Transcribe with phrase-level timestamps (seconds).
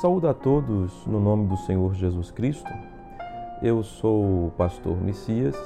[0.00, 2.70] saúdo a todos no nome do Senhor Jesus Cristo.
[3.62, 5.56] Eu sou o pastor Messias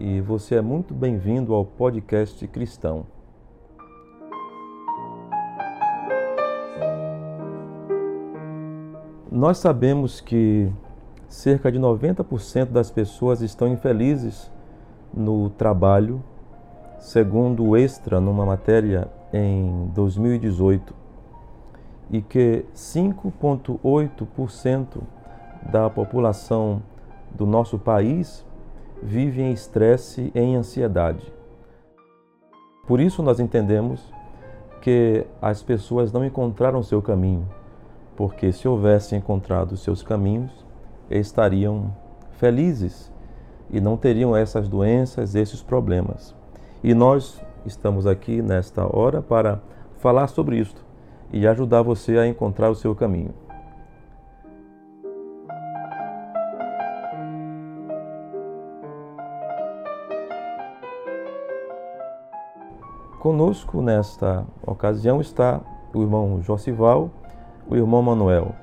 [0.00, 3.06] e você é muito bem-vindo ao podcast Cristão.
[9.30, 10.68] Nós sabemos que
[11.28, 14.50] cerca de 90% das pessoas estão infelizes
[15.16, 16.24] no trabalho,
[16.98, 21.03] segundo o Extra, numa matéria em 2018,
[22.14, 25.02] e que 5,8%
[25.68, 26.80] da população
[27.34, 28.46] do nosso país
[29.02, 31.34] vive em estresse e em ansiedade.
[32.86, 34.00] Por isso, nós entendemos
[34.80, 37.48] que as pessoas não encontraram seu caminho,
[38.14, 40.52] porque se houvessem encontrado seus caminhos,
[41.10, 41.92] estariam
[42.38, 43.12] felizes
[43.68, 46.32] e não teriam essas doenças, esses problemas.
[46.80, 49.60] E nós estamos aqui nesta hora para
[49.96, 50.93] falar sobre isto
[51.32, 53.34] e ajudar você a encontrar o seu caminho.
[63.18, 65.60] Conosco nesta ocasião está
[65.94, 67.10] o irmão Josival,
[67.66, 68.54] o irmão Manuel.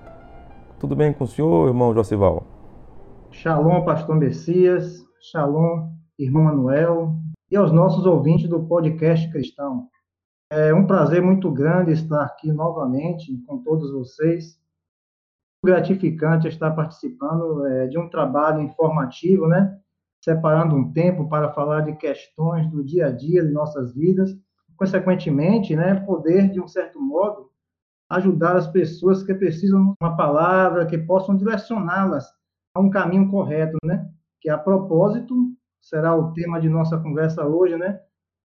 [0.79, 2.43] Tudo bem com o senhor, irmão Josival?
[3.31, 5.03] Shalom, pastor Messias.
[5.31, 5.89] Shalom,
[6.19, 7.15] irmão Manuel.
[7.49, 9.87] E aos nossos ouvintes do podcast Cristão.
[10.51, 14.59] É um prazer muito grande estar aqui novamente com todos vocês.
[15.63, 19.79] Gratificante estar participando é, de um trabalho informativo, né?
[20.21, 24.37] Separando um tempo para falar de questões do dia a dia de nossas vidas
[24.81, 27.51] consequentemente, né, poder, de um certo modo,
[28.09, 32.27] ajudar as pessoas que precisam de uma palavra, que possam direcioná-las
[32.75, 34.09] a um caminho correto, né?
[34.41, 35.35] Que a propósito
[35.79, 38.01] será o tema de nossa conversa hoje, né?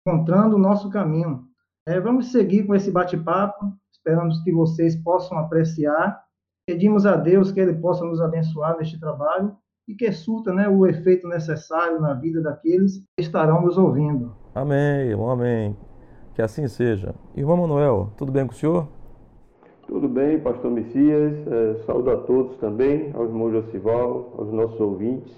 [0.07, 1.47] Encontrando o nosso caminho.
[1.87, 6.19] É, vamos seguir com esse bate-papo, esperamos que vocês possam apreciar.
[6.67, 9.55] Pedimos a Deus que Ele possa nos abençoar neste trabalho
[9.87, 14.35] e que surta né, o efeito necessário na vida daqueles que estarão nos ouvindo.
[14.55, 15.77] Amém, amém.
[16.35, 17.15] Que assim seja.
[17.37, 18.89] Irmão Manuel, tudo bem com o senhor?
[19.87, 21.35] Tudo bem, pastor Messias.
[21.47, 25.37] É, saúdo a todos também, aos irmãos Josival, aos nossos ouvintes.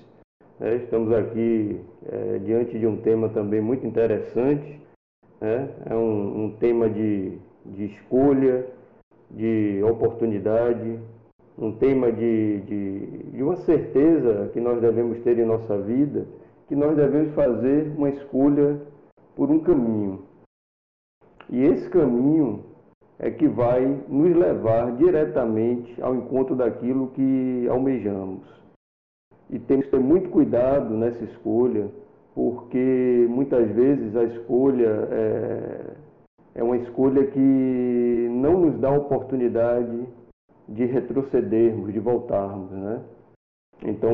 [0.60, 4.85] É, estamos aqui é, diante de um tema também muito interessante.
[5.40, 5.68] Né?
[5.86, 8.66] É um, um tema de, de escolha,
[9.30, 10.98] de oportunidade,
[11.58, 16.26] um tema de, de, de uma certeza que nós devemos ter em nossa vida,
[16.68, 18.80] que nós devemos fazer uma escolha
[19.34, 20.22] por um caminho.
[21.48, 22.64] E esse caminho
[23.18, 28.44] é que vai nos levar diretamente ao encontro daquilo que almejamos.
[29.48, 31.88] E temos que ter muito cuidado nessa escolha,
[32.36, 35.94] porque muitas vezes a escolha é,
[36.56, 40.06] é uma escolha que não nos dá oportunidade
[40.68, 43.00] de retrocedermos, de voltarmos, né?
[43.82, 44.10] Então,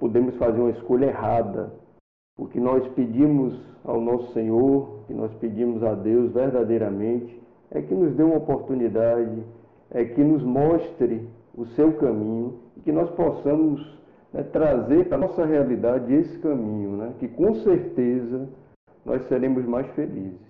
[0.00, 1.70] podemos fazer uma escolha errada,
[2.34, 7.38] porque nós pedimos ao nosso Senhor, que nós pedimos a Deus verdadeiramente,
[7.70, 9.42] é que nos dê uma oportunidade,
[9.90, 13.82] é que nos mostre o seu caminho e que nós possamos
[14.36, 18.48] né, trazer para a nossa realidade esse caminho, né, que com certeza
[19.04, 20.40] nós seremos mais felizes.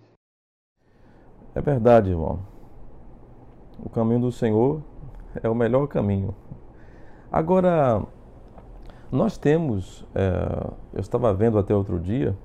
[1.54, 2.40] É verdade, irmão.
[3.82, 4.82] O caminho do Senhor
[5.42, 6.34] é o melhor caminho.
[7.30, 8.02] Agora,
[9.10, 12.36] nós temos, é, eu estava vendo até outro dia,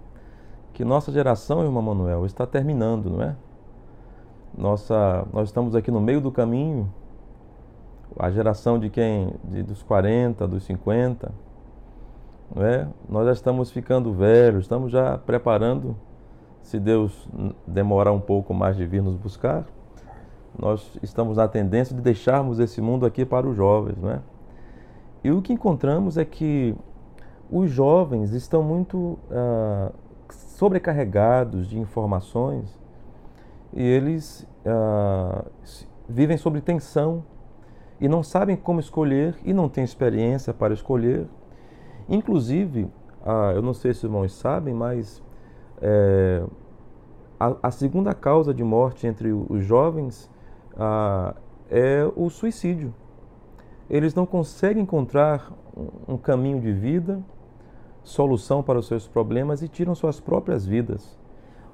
[0.73, 3.35] que nossa geração, irmão Manuel, está terminando, não é?
[4.57, 6.91] Nossa, nós estamos aqui no meio do caminho,
[8.17, 9.33] a geração de quem?
[9.43, 11.31] De, dos 40, dos 50,
[12.53, 12.87] não é?
[13.07, 15.95] Nós já estamos ficando velhos, estamos já preparando,
[16.61, 17.27] se Deus
[17.65, 19.65] demorar um pouco mais de vir nos buscar,
[20.57, 24.19] nós estamos na tendência de deixarmos esse mundo aqui para os jovens, não é?
[25.23, 26.75] E o que encontramos é que
[27.49, 28.97] os jovens estão muito
[29.29, 29.93] uh,
[30.31, 32.79] sobrecarregados de informações
[33.73, 35.45] e eles uh,
[36.07, 37.23] vivem sob tensão
[38.01, 41.27] e não sabem como escolher e não têm experiência para escolher.
[42.09, 42.85] Inclusive,
[43.21, 45.23] uh, eu não sei se os irmãos sabem, mas
[45.79, 46.43] é,
[47.39, 50.29] a, a, segunda causa de morte entre os jovens
[50.73, 51.37] uh,
[51.69, 52.91] é o suicídio.
[53.87, 55.51] Eles não conseguem encontrar
[56.07, 57.23] um caminho de vida
[58.03, 61.19] solução para os seus problemas e tiram suas próprias vidas.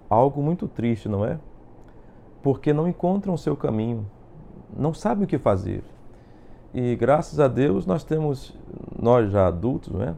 [0.09, 1.39] Algo muito triste, não é?
[2.43, 4.05] Porque não encontram o seu caminho,
[4.75, 5.83] não sabem o que fazer.
[6.73, 8.57] E graças a Deus nós temos,
[8.97, 10.15] nós já adultos, não é?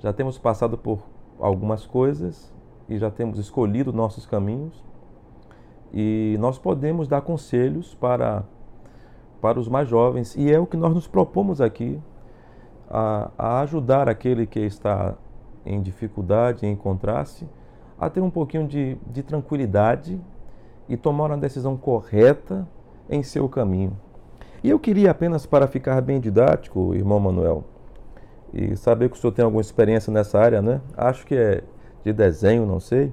[0.00, 1.02] Já temos passado por
[1.38, 2.52] algumas coisas
[2.88, 4.82] e já temos escolhido nossos caminhos
[5.92, 8.44] e nós podemos dar conselhos para
[9.44, 12.00] para os mais jovens, e é o que nós nos propomos aqui,
[12.88, 15.16] a, a ajudar aquele que está
[15.66, 17.46] em dificuldade em encontrar-se
[18.00, 20.18] a ter um pouquinho de, de tranquilidade
[20.88, 22.66] e tomar uma decisão correta
[23.06, 23.94] em seu caminho.
[24.64, 27.64] E eu queria apenas, para ficar bem didático, irmão Manuel,
[28.50, 30.80] e saber que o senhor tem alguma experiência nessa área, né?
[30.96, 31.62] Acho que é
[32.02, 33.12] de desenho, não sei,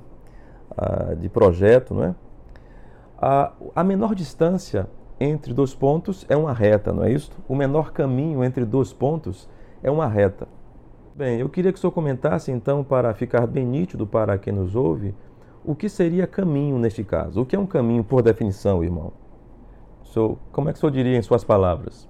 [0.78, 2.16] ah, de projeto, não é?
[3.18, 4.88] A, a menor distância
[5.20, 7.30] entre dois pontos é uma reta, não é isso?
[7.50, 9.50] O menor caminho entre dois pontos
[9.84, 10.48] é uma reta.
[11.14, 14.74] Bem, eu queria que o senhor comentasse então, para ficar bem nítido para quem nos
[14.74, 15.14] ouve,
[15.66, 17.42] o que seria caminho neste caso?
[17.42, 19.12] O que é um caminho por definição, irmão?
[20.52, 22.10] Como é que o senhor diria em suas palavras?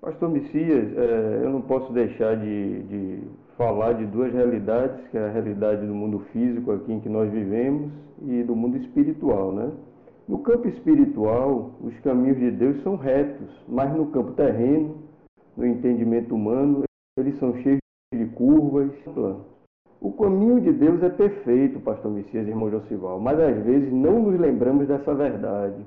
[0.00, 3.22] Pastor Messias, é, eu não posso deixar de, de,
[3.56, 7.30] falar de duas realidades, que é a realidade do mundo físico aqui em que nós
[7.32, 7.90] vivemos
[8.22, 9.72] e do mundo espiritual, né?
[10.28, 14.96] No campo espiritual, os caminhos de Deus são retos, mas no campo terreno,
[15.56, 16.82] no entendimento humano,
[17.18, 17.78] eles são cheios
[18.14, 18.90] de curvas.
[20.00, 24.20] O caminho de Deus é perfeito, pastor Messias e irmão Josival, mas às vezes não
[24.20, 25.82] nos lembramos dessa verdade.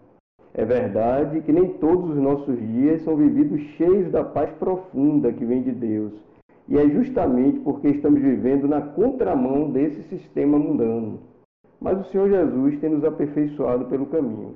[0.57, 5.45] É verdade que nem todos os nossos dias são vividos cheios da paz profunda que
[5.45, 6.11] vem de Deus.
[6.67, 11.19] E é justamente porque estamos vivendo na contramão desse sistema mundano.
[11.79, 14.55] Mas o Senhor Jesus tem nos aperfeiçoado pelo caminho.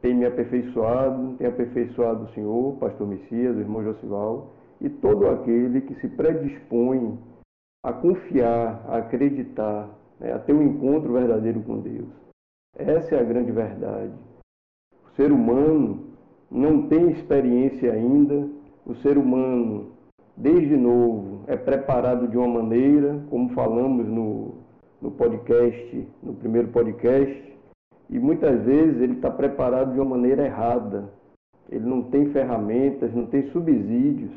[0.00, 5.82] Tem me aperfeiçoado, tem aperfeiçoado o Senhor, Pastor Messias, o irmão Josival, e todo aquele
[5.82, 7.18] que se predispõe
[7.84, 12.08] a confiar, a acreditar, né, a ter um encontro verdadeiro com Deus.
[12.74, 14.29] Essa é a grande verdade.
[15.12, 16.00] O ser humano
[16.50, 18.48] não tem experiência ainda,
[18.86, 19.92] o ser humano,
[20.36, 24.54] desde novo, é preparado de uma maneira, como falamos no,
[25.00, 27.58] no podcast, no primeiro podcast,
[28.08, 31.10] e muitas vezes ele está preparado de uma maneira errada.
[31.68, 34.32] Ele não tem ferramentas, não tem subsídios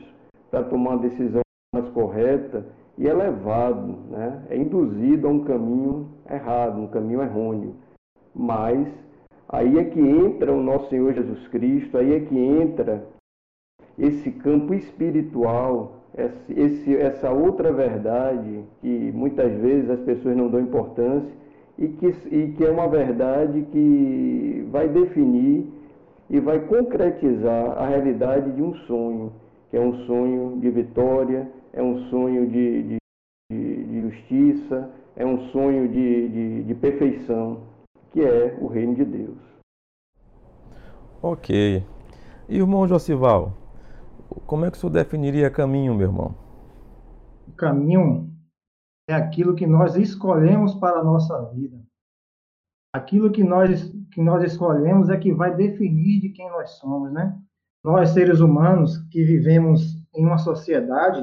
[0.51, 1.41] para tomar uma decisão
[1.73, 2.65] mais correta
[2.97, 4.43] e é levado, né?
[4.49, 7.75] é induzido a um caminho errado, um caminho errôneo.
[8.35, 8.87] Mas
[9.49, 13.05] aí é que entra o nosso Senhor Jesus Cristo, aí é que entra
[13.97, 16.03] esse campo espiritual,
[16.49, 21.31] esse, essa outra verdade que muitas vezes as pessoas não dão importância
[21.77, 25.67] e que, e que é uma verdade que vai definir
[26.29, 29.31] e vai concretizar a realidade de um sonho
[29.73, 32.97] que é um sonho de vitória, é um sonho de, de,
[33.49, 37.61] de justiça, é um sonho de, de, de perfeição,
[38.13, 39.37] que é o reino de Deus.
[41.21, 41.85] Ok.
[42.47, 43.57] Irmão Josival,
[44.45, 46.35] como é que o senhor definiria caminho, meu irmão?
[47.47, 48.31] O caminho
[49.09, 51.77] é aquilo que nós escolhemos para a nossa vida.
[52.95, 57.37] Aquilo que nós, que nós escolhemos é que vai definir de quem nós somos, né?
[57.83, 61.21] nós, seres humanos, que vivemos em uma sociedade,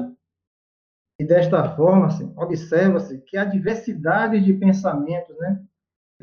[1.19, 5.63] e desta forma, assim, observa-se que há diversidade de pensamentos, né?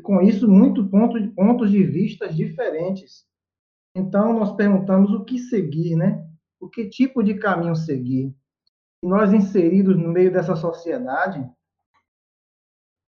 [0.01, 3.25] Com isso, muito ponto pontos de vista diferentes.
[3.95, 6.25] Então, nós perguntamos o que seguir, né?
[6.59, 8.35] O que tipo de caminho seguir?
[9.03, 11.47] E nós, inseridos no meio dessa sociedade,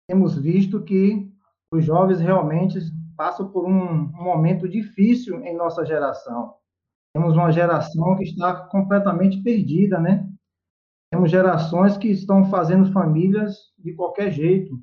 [0.08, 1.30] temos visto que
[1.72, 2.78] os jovens realmente
[3.16, 6.54] passam por um, um momento difícil em nossa geração
[7.12, 10.26] temos uma geração que está completamente perdida, né?
[11.10, 14.82] Temos gerações que estão fazendo famílias de qualquer jeito.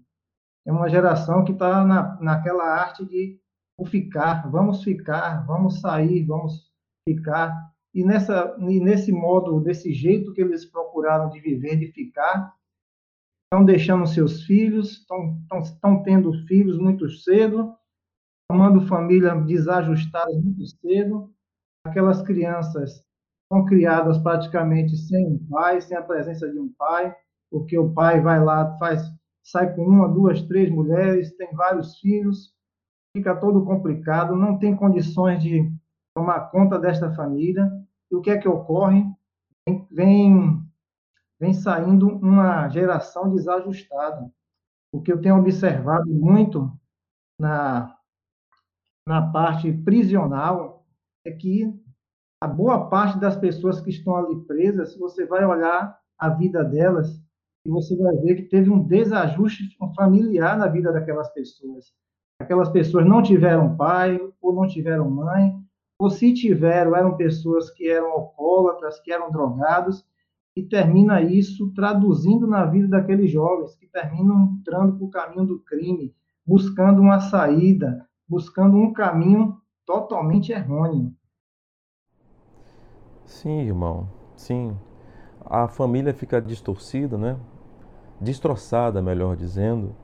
[0.65, 3.39] É uma geração que está na, naquela arte de
[3.85, 6.69] ficar, vamos ficar, vamos sair, vamos
[7.07, 7.53] ficar.
[7.93, 12.53] E, nessa, e nesse modo, desse jeito que eles procuraram de viver, de ficar,
[13.45, 17.75] estão deixando seus filhos, estão, estão, estão tendo filhos muito cedo,
[18.51, 21.33] formando famílias desajustadas muito cedo,
[21.85, 23.03] aquelas crianças
[23.51, 27.15] são criadas praticamente sem um pai, sem a presença de um pai,
[27.51, 29.01] porque o pai vai lá, faz,
[29.43, 32.53] sai com uma, duas, três mulheres, tem vários filhos,
[33.15, 35.71] fica todo complicado, não tem condições de
[36.13, 37.69] tomar conta desta família.
[38.11, 39.05] E o que é que ocorre?
[39.91, 40.63] Vem,
[41.39, 44.31] vem saindo uma geração desajustada.
[44.91, 46.71] O que eu tenho observado muito
[47.39, 47.95] na,
[49.07, 50.85] na parte prisional
[51.25, 51.71] é que
[52.41, 57.21] a boa parte das pessoas que estão ali presas, você vai olhar a vida delas
[57.65, 59.63] e você vai ver que teve um desajuste
[59.95, 61.93] familiar na vida daquelas pessoas.
[62.39, 65.53] Aquelas pessoas não tiveram pai ou não tiveram mãe,
[65.99, 70.05] ou se tiveram, eram pessoas que eram alcoólatras, que eram drogados,
[70.55, 75.59] e termina isso traduzindo na vida daqueles jovens que terminam entrando para o caminho do
[75.59, 81.13] crime, buscando uma saída, buscando um caminho totalmente errôneo.
[83.25, 84.75] Sim, irmão, sim.
[85.45, 87.37] A família fica distorcida, né?
[88.19, 89.95] Destroçada, melhor dizendo.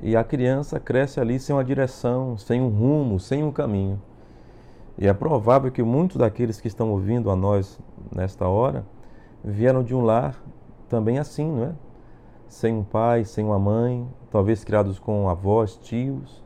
[0.00, 4.00] E a criança cresce ali sem uma direção, sem um rumo, sem um caminho.
[4.98, 7.78] E é provável que muitos daqueles que estão ouvindo a nós
[8.14, 8.84] nesta hora
[9.44, 10.42] vieram de um lar
[10.88, 11.72] também assim, não é?
[12.48, 16.42] Sem um pai, sem uma mãe, talvez criados com avós, tios.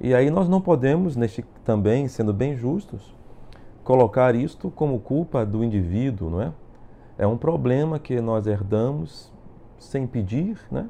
[0.00, 3.14] E aí nós não podemos, neste também, sendo bem justos,
[3.84, 6.52] colocar isto como culpa do indivíduo, não é?
[7.18, 9.31] É um problema que nós herdamos
[9.84, 10.88] sem pedir, né?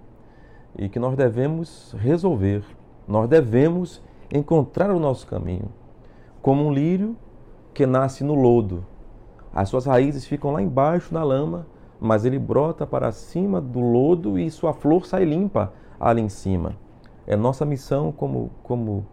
[0.78, 2.64] E que nós devemos resolver.
[3.06, 5.68] Nós devemos encontrar o nosso caminho.
[6.40, 7.16] Como um lírio
[7.74, 8.84] que nasce no lodo.
[9.54, 11.66] As suas raízes ficam lá embaixo na lama,
[12.00, 16.76] mas ele brota para cima do lodo e sua flor sai limpa ali em cima.
[17.26, 19.06] É nossa missão como, como,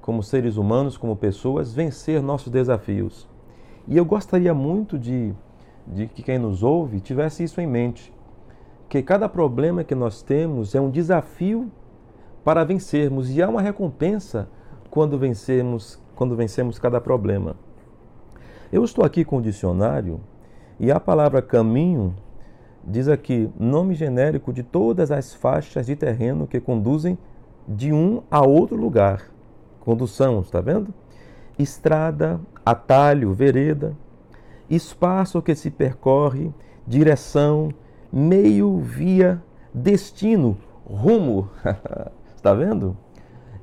[0.00, 3.28] como seres humanos, como pessoas, vencer nossos desafios.
[3.86, 5.34] E eu gostaria muito de,
[5.86, 8.12] de que quem nos ouve tivesse isso em mente.
[8.88, 11.70] Que cada problema que nós temos é um desafio
[12.44, 14.48] para vencermos e há uma recompensa
[14.90, 17.56] quando vencemos, quando vencemos cada problema.
[18.72, 20.20] Eu estou aqui com o dicionário
[20.80, 22.14] e a palavra caminho
[22.84, 27.18] diz aqui nome genérico de todas as faixas de terreno que conduzem
[27.66, 29.30] de um a outro lugar.
[29.80, 30.92] Condução, está vendo?
[31.58, 33.94] Estrada, atalho, vereda,
[34.70, 36.52] espaço que se percorre,
[36.86, 37.70] direção,
[38.12, 41.48] meio, via, destino, rumo.
[42.36, 42.96] está vendo?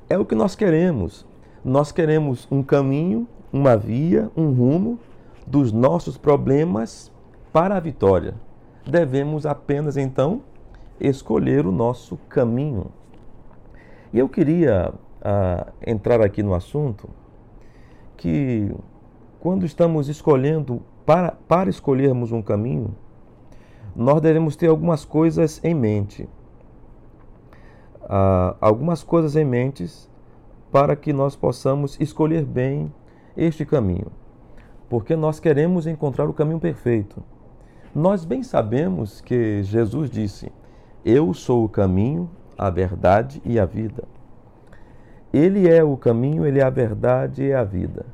[0.10, 1.26] É o que nós queremos.
[1.64, 5.00] Nós queremos um caminho, uma via, um rumo
[5.48, 7.12] dos nossos problemas
[7.52, 8.36] para a vitória
[8.86, 10.42] devemos apenas então
[11.00, 12.88] escolher o nosso caminho.
[14.14, 17.10] E eu queria ah, entrar aqui no assunto
[18.16, 18.74] que
[19.40, 22.96] quando estamos escolhendo, para, para escolhermos um caminho,
[23.96, 26.28] nós devemos ter algumas coisas em mente.
[28.04, 29.86] Ah, algumas coisas em mente
[30.72, 32.94] para que nós possamos escolher bem
[33.38, 34.08] este caminho.
[34.90, 37.24] Porque nós queremos encontrar o caminho perfeito.
[37.94, 40.52] Nós bem sabemos que Jesus disse:
[41.04, 44.04] Eu sou o caminho, a verdade e a vida.
[45.34, 48.06] Ele é o caminho, ele é a verdade e a vida.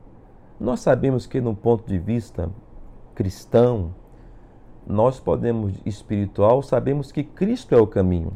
[0.60, 2.50] Nós sabemos que, no ponto de vista
[3.16, 3.94] cristão,
[4.86, 8.32] nós podemos, espiritual, sabemos que Cristo é o caminho.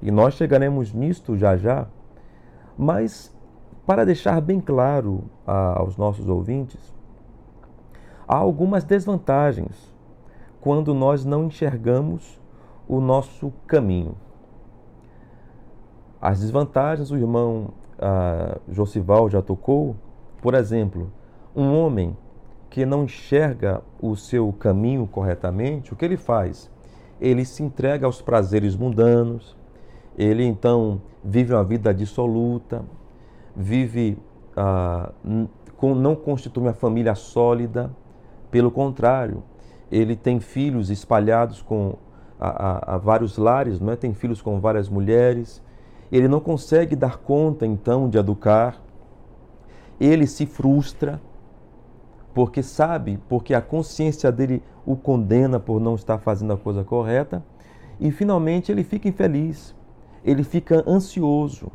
[0.00, 1.86] E nós chegaremos nisto já já.
[2.76, 3.34] Mas,
[3.86, 6.92] para deixar bem claro aos nossos ouvintes,
[8.26, 9.92] há algumas desvantagens
[10.60, 12.40] quando nós não enxergamos
[12.88, 14.16] o nosso caminho.
[16.20, 19.94] As desvantagens, o irmão ah, Josival já tocou,
[20.40, 21.12] por exemplo,
[21.54, 22.16] um homem
[22.74, 26.68] que não enxerga o seu caminho corretamente, o que ele faz?
[27.20, 29.56] Ele se entrega aos prazeres mundanos,
[30.18, 32.84] ele então vive uma vida dissoluta,
[33.54, 34.18] vive,
[34.56, 35.12] ah,
[35.80, 37.94] não constitui uma família sólida,
[38.50, 39.44] pelo contrário,
[39.88, 41.94] ele tem filhos espalhados com
[42.40, 43.96] a, a, a vários lares, não é?
[43.96, 45.62] tem filhos com várias mulheres.
[46.10, 48.82] Ele não consegue dar conta então de educar.
[50.00, 51.20] Ele se frustra
[52.34, 57.42] porque sabe, porque a consciência dele o condena por não estar fazendo a coisa correta.
[58.00, 59.74] E finalmente ele fica infeliz,
[60.24, 61.70] ele fica ansioso,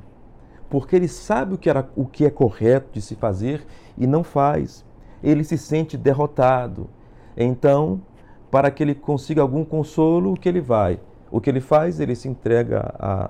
[0.70, 3.66] porque ele sabe o que, era, o que é correto de se fazer
[3.98, 4.86] e não faz.
[5.24, 6.90] Ele se sente derrotado.
[7.38, 8.02] Então,
[8.52, 11.00] para que ele consiga algum consolo, o que ele vai?
[11.32, 12.00] O que ele faz?
[12.00, 13.30] Ele se entrega a,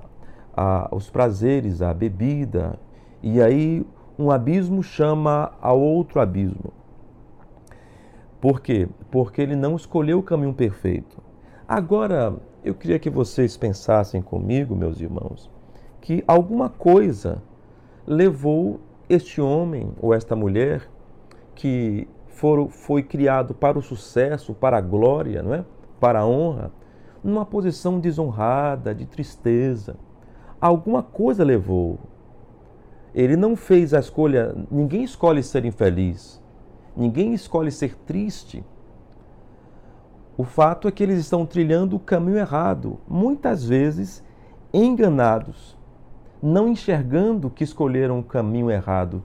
[0.52, 2.78] a, aos prazeres, à bebida,
[3.22, 3.86] e aí
[4.18, 6.72] um abismo chama a outro abismo.
[8.40, 8.88] Por quê?
[9.10, 11.22] Porque ele não escolheu o caminho perfeito.
[11.68, 15.50] Agora, eu queria que vocês pensassem comigo, meus irmãos,
[16.00, 17.42] que alguma coisa
[18.06, 20.88] levou este homem ou esta mulher
[21.54, 22.08] que
[22.70, 25.64] foi criado para o sucesso, para a glória, não é?
[26.00, 26.72] para a honra,
[27.22, 29.96] numa posição desonrada, de tristeza.
[30.58, 31.98] Alguma coisa levou.
[33.14, 34.56] Ele não fez a escolha.
[34.70, 36.39] Ninguém escolhe ser infeliz.
[37.00, 38.62] Ninguém escolhe ser triste.
[40.36, 44.22] O fato é que eles estão trilhando o caminho errado, muitas vezes
[44.70, 45.78] enganados,
[46.42, 49.22] não enxergando que escolheram o caminho errado.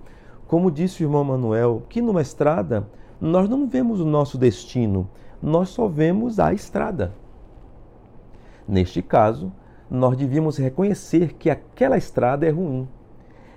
[0.47, 2.87] Como disse o irmão Manuel, que numa estrada
[3.19, 5.09] nós não vemos o nosso destino,
[5.41, 7.13] nós só vemos a estrada.
[8.65, 9.51] Neste caso,
[9.91, 12.87] nós devíamos reconhecer que aquela estrada é ruim.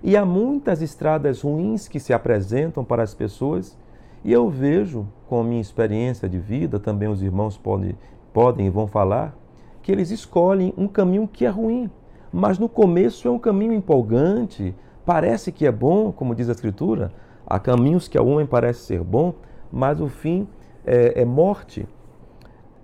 [0.03, 3.79] E há muitas estradas ruins que se apresentam para as pessoas
[4.25, 7.97] E eu vejo, com a minha experiência de vida, também os irmãos podem,
[8.33, 9.37] podem e vão falar,
[9.83, 11.91] que eles escolhem um caminho que é ruim.
[12.33, 14.75] Mas no começo é um caminho empolgante,
[15.07, 17.13] parece que é bom, como diz a Escritura.
[17.47, 19.35] Há caminhos que ao homem parece ser bom,
[19.73, 20.47] mas o fim
[20.85, 21.87] é, é morte.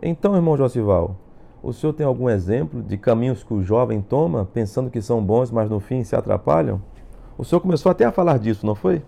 [0.02, 1.16] Então, irmão Josival,
[1.62, 5.50] o senhor tem algum exemplo de caminhos que o jovem toma pensando que são bons,
[5.50, 6.80] mas no fim se atrapalham?
[7.36, 9.02] O senhor começou até a falar disso, não foi?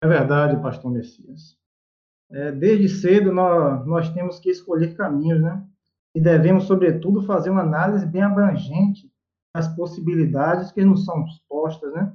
[0.00, 1.56] É verdade, pastor Messias.
[2.30, 5.66] É, desde cedo nós, nós temos que escolher caminhos, né?
[6.14, 9.10] E devemos, sobretudo, fazer uma análise bem abrangente
[9.54, 12.12] das possibilidades que nos são postas, né?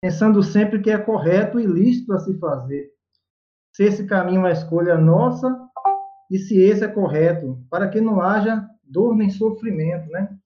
[0.00, 2.90] Pensando sempre que é correto e lícito a se fazer.
[3.74, 5.68] Se esse caminho é uma escolha nossa
[6.30, 10.38] e se esse é correto, para que não haja dor nem sofrimento, né?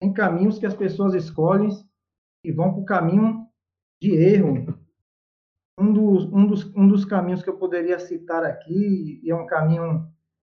[0.00, 1.70] Tem caminhos que as pessoas escolhem
[2.44, 3.46] e vão para o caminho
[4.00, 4.81] de erro,
[5.78, 9.46] um dos, um, dos, um dos caminhos que eu poderia citar aqui, e é um
[9.46, 10.06] caminho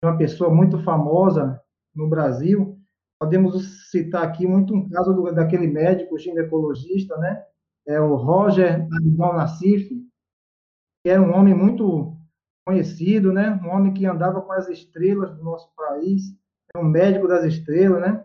[0.01, 1.61] de uma pessoa muito famosa
[1.95, 2.77] no Brasil,
[3.19, 7.43] podemos citar aqui muito um caso do, daquele médico ginecologista, né?
[7.87, 9.89] É o Roger Abdel Nassif,
[11.03, 12.15] que era um homem muito
[12.65, 13.59] conhecido, né?
[13.63, 16.35] Um homem que andava com as estrelas do nosso país,
[16.75, 18.23] é um médico das estrelas, né?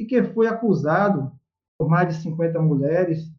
[0.00, 1.32] E que foi acusado
[1.78, 3.32] por mais de 50 mulheres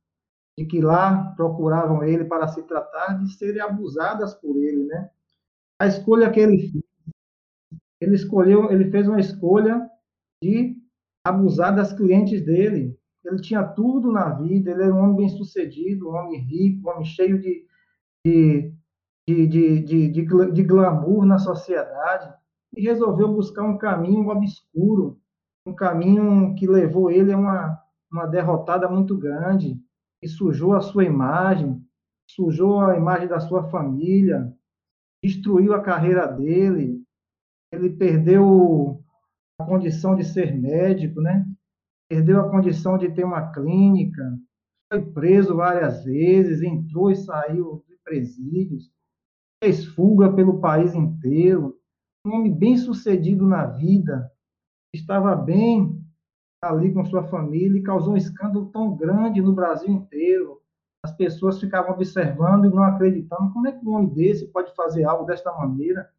[0.58, 5.10] de que lá procuravam ele para se tratar de serem abusadas por ele, né?
[5.80, 6.84] A escolha que ele fez,
[8.00, 9.90] ele escolheu, ele fez uma escolha
[10.42, 10.78] de
[11.26, 12.98] abusar das clientes dele.
[13.26, 17.06] Ele tinha tudo na vida, ele era um homem bem-sucedido, um homem rico, um homem
[17.06, 17.66] cheio de,
[18.24, 18.72] de,
[19.28, 20.10] de, de,
[20.52, 22.32] de, glamour na sociedade,
[22.78, 25.20] e resolveu buscar um caminho obscuro,
[25.66, 29.82] um caminho que levou ele a uma, uma derrotada muito grande,
[30.26, 31.80] e sujou a sua imagem,
[32.28, 34.52] sujou a imagem da sua família,
[35.24, 37.04] destruiu a carreira dele,
[37.72, 39.04] ele perdeu
[39.62, 41.46] a condição de ser médico, né?
[42.10, 44.36] Perdeu a condição de ter uma clínica,
[44.92, 48.92] foi preso várias vezes, entrou e saiu de presídios,
[49.64, 51.80] fez fuga pelo país inteiro,
[52.26, 54.28] um homem bem sucedido na vida,
[54.92, 56.04] estava bem
[56.70, 60.62] ali com sua família e causou um escândalo tão grande no Brasil inteiro.
[61.04, 63.54] As pessoas ficavam observando e não acreditando.
[63.54, 66.10] Como é que um homem desse pode fazer algo desta maneira?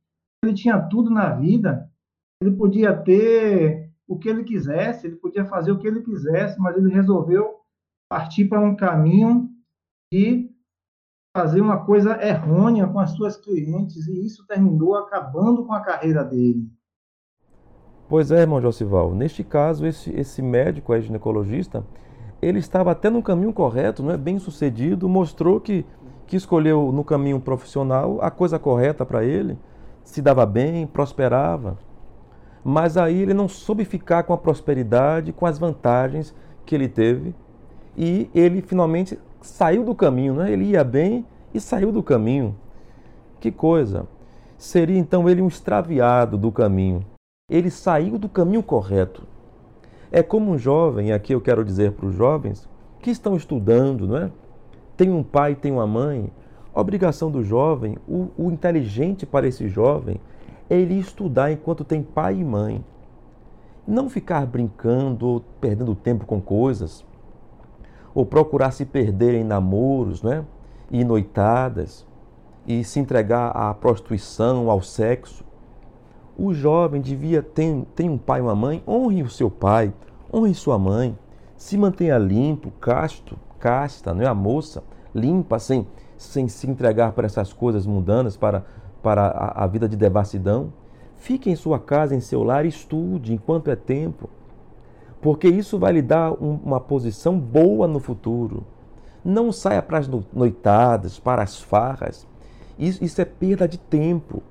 [0.44, 1.90] Ele tinha tudo na vida.
[2.40, 6.76] Ele podia ter o que ele quisesse, ele podia fazer o que ele quisesse, mas
[6.76, 7.56] ele resolveu
[8.08, 9.50] partir para um caminho
[10.12, 10.54] e
[11.36, 16.24] fazer uma coisa errônea com as suas clientes, e isso terminou acabando com a carreira
[16.24, 16.70] dele.
[18.08, 19.12] Pois é, irmão Josival.
[19.12, 21.84] Neste caso, esse, esse médico, é ginecologista,
[22.40, 25.84] ele estava até no caminho correto, não é bem sucedido, mostrou que,
[26.24, 29.58] que escolheu no caminho profissional a coisa correta para ele,
[30.04, 31.78] se dava bem, prosperava.
[32.62, 36.32] Mas aí ele não soube ficar com a prosperidade, com as vantagens
[36.64, 37.34] que ele teve,
[37.96, 40.52] e ele finalmente saiu do caminho, né?
[40.52, 42.54] ele ia bem e saiu do caminho.
[43.40, 44.06] Que coisa!
[44.56, 47.04] Seria então ele um extraviado do caminho
[47.48, 49.22] ele saiu do caminho correto.
[50.10, 52.68] É como um jovem, aqui eu quero dizer para os jovens
[53.00, 54.30] que estão estudando, não é?
[54.96, 56.32] Tem um pai, tem uma mãe.
[56.74, 60.20] A obrigação do jovem, o, o inteligente para esse jovem,
[60.68, 62.84] é ele estudar enquanto tem pai e mãe.
[63.86, 67.04] Não ficar brincando ou perdendo tempo com coisas,
[68.12, 70.44] ou procurar se perder em namoros, né?
[70.90, 72.04] e noitadas,
[72.66, 75.45] e se entregar à prostituição, ao sexo
[76.38, 79.92] o jovem devia ter, ter um pai e uma mãe, honre o seu pai,
[80.32, 81.16] honre sua mãe,
[81.56, 85.86] se mantenha limpo, casto, casta, não é a moça, limpa, sem,
[86.18, 88.64] sem se entregar para essas coisas mundanas, para,
[89.02, 90.72] para a, a vida de devassidão.
[91.16, 94.28] Fique em sua casa, em seu lar estude enquanto é tempo,
[95.22, 98.64] porque isso vai lhe dar um, uma posição boa no futuro.
[99.24, 102.26] Não saia para as noitadas, para as farras.
[102.78, 104.42] Isso, isso é perda de tempo.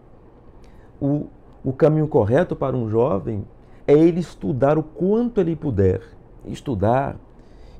[0.99, 1.27] O,
[1.65, 3.43] o caminho correto para um jovem
[3.87, 5.99] é ele estudar o quanto ele puder,
[6.45, 7.15] estudar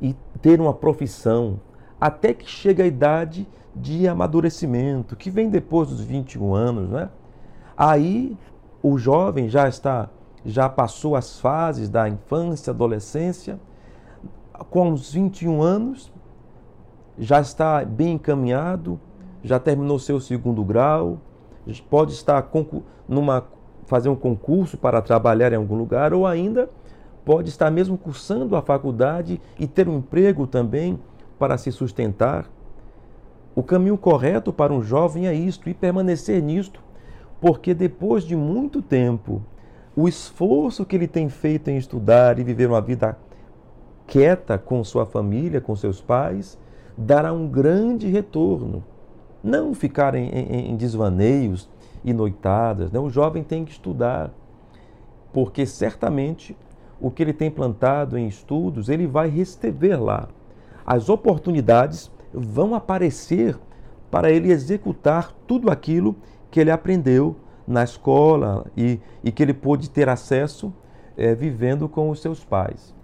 [0.02, 1.60] e ter uma profissão,
[2.02, 7.10] até que chegue a idade de amadurecimento, que vem depois dos 21 anos, né?
[7.78, 8.36] Aí
[8.82, 10.10] o jovem já está,
[10.44, 13.60] já passou as fases da infância, adolescência,
[14.72, 16.12] com os 21 anos
[17.20, 19.00] já está bem encaminhado,
[19.44, 21.20] já terminou seu segundo grau,
[21.90, 22.50] pode estar
[23.08, 23.46] numa
[23.86, 26.70] fazer um concurso para trabalhar em algum lugar, ou ainda
[27.24, 31.00] pode estar mesmo cursando a faculdade e ter um emprego também
[31.40, 32.50] para se sustentar.
[33.56, 36.82] O caminho correto para um jovem é isto, e permanecer nisto,
[37.40, 39.42] porque depois de muito tempo,
[39.96, 43.18] o esforço que ele tem feito em estudar e viver uma vida
[44.06, 46.60] quieta com sua família, com seus pais,
[46.98, 48.84] dará um grande retorno.
[49.44, 51.70] Não ficar em, em, em desvaneios
[52.06, 52.92] e noitadas.
[52.92, 53.00] Né?
[53.00, 54.32] O jovem tem que estudar,
[55.34, 56.56] porque certamente
[57.02, 60.30] o que ele tem plantado em estudos, ele vai receber lá.
[60.86, 63.58] As oportunidades vão aparecer
[64.10, 66.16] para ele executar tudo aquilo
[66.50, 67.36] que ele aprendeu
[67.68, 70.72] na escola e, e que ele pôde ter acesso
[71.18, 72.96] é, vivendo com os seus pais.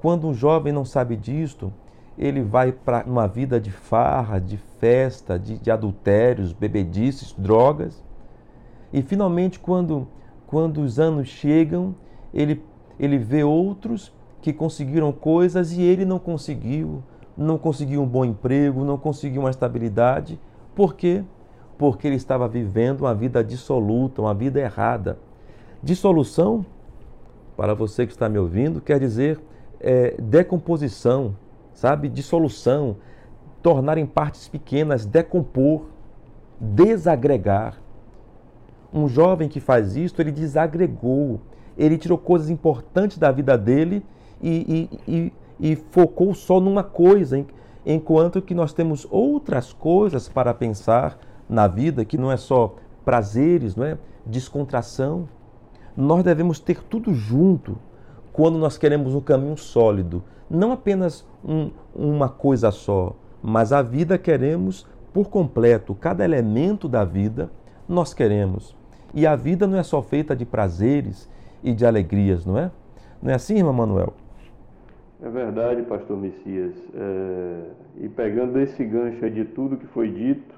[0.00, 1.72] Quando um jovem não sabe disto,
[2.18, 8.02] ele vai para uma vida de farra, de festa, de, de adultérios, bebedices, drogas.
[8.92, 10.06] E finalmente, quando,
[10.46, 11.94] quando os anos chegam,
[12.32, 12.62] ele,
[12.98, 17.02] ele vê outros que conseguiram coisas e ele não conseguiu,
[17.36, 20.38] não conseguiu um bom emprego, não conseguiu uma estabilidade.
[20.74, 21.24] Por quê?
[21.78, 25.18] Porque ele estava vivendo uma vida dissoluta, uma vida errada.
[25.82, 26.64] Dissolução,
[27.56, 29.40] para você que está me ouvindo, quer dizer
[29.80, 31.36] é, decomposição,
[31.74, 32.08] sabe?
[32.08, 32.96] Dissolução,
[33.62, 35.86] tornar em partes pequenas, decompor,
[36.60, 37.81] desagregar.
[38.92, 41.40] Um jovem que faz isso, ele desagregou,
[41.76, 44.04] ele tirou coisas importantes da vida dele
[44.42, 47.44] e, e, e, e focou só numa coisa,
[47.86, 52.74] enquanto que nós temos outras coisas para pensar na vida, que não é só
[53.04, 53.98] prazeres, não é?
[54.24, 55.28] descontração.
[55.96, 57.78] Nós devemos ter tudo junto
[58.32, 64.16] quando nós queremos um caminho sólido, não apenas um, uma coisa só, mas a vida
[64.16, 67.50] queremos por completo, cada elemento da vida
[67.86, 68.74] nós queremos.
[69.14, 71.28] E a vida não é só feita de prazeres
[71.62, 72.70] e de alegrias, não é?
[73.22, 74.14] Não é assim, irmão Manuel?
[75.22, 76.74] É verdade, pastor Messias.
[76.94, 77.70] É...
[77.98, 80.54] E pegando esse gancho de tudo que foi dito,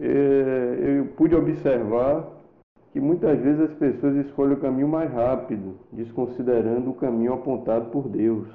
[0.00, 0.98] é...
[0.98, 2.26] eu pude observar
[2.92, 8.08] que muitas vezes as pessoas escolhem o caminho mais rápido, desconsiderando o caminho apontado por
[8.08, 8.48] Deus.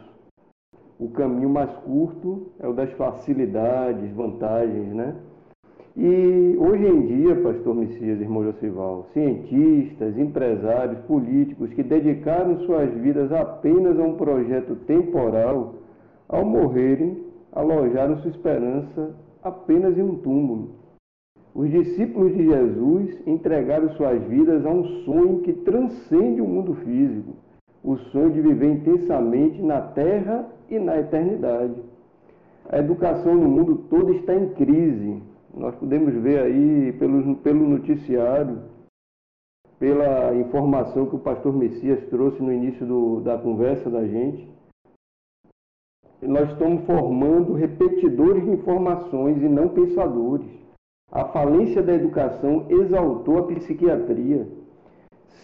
[0.97, 5.15] O caminho mais curto é o das facilidades, vantagens, né?
[5.97, 13.31] E hoje em dia, pastor Messias, irmão Josival, cientistas, empresários, políticos que dedicaram suas vidas
[13.31, 15.75] apenas a um projeto temporal,
[16.27, 20.85] ao morrerem, alojaram sua esperança apenas em um túmulo
[21.55, 27.33] os discípulos de Jesus entregaram suas vidas a um sonho que transcende o mundo físico,
[27.81, 31.75] o sonho de viver intensamente na terra e na eternidade.
[32.69, 35.23] A educação no mundo todo está em crise.
[35.55, 38.59] Nós podemos ver aí pelo, pelo noticiário,
[39.79, 44.49] pela informação que o pastor Messias trouxe no início do, da conversa da gente.
[46.21, 50.49] Nós estamos formando repetidores de informações e não pensadores.
[51.09, 54.47] A falência da educação exaltou a psiquiatria.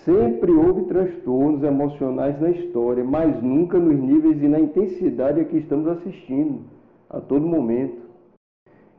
[0.03, 5.57] Sempre houve transtornos emocionais na história, mas nunca nos níveis e na intensidade a que
[5.57, 6.63] estamos assistindo,
[7.09, 8.10] a todo momento.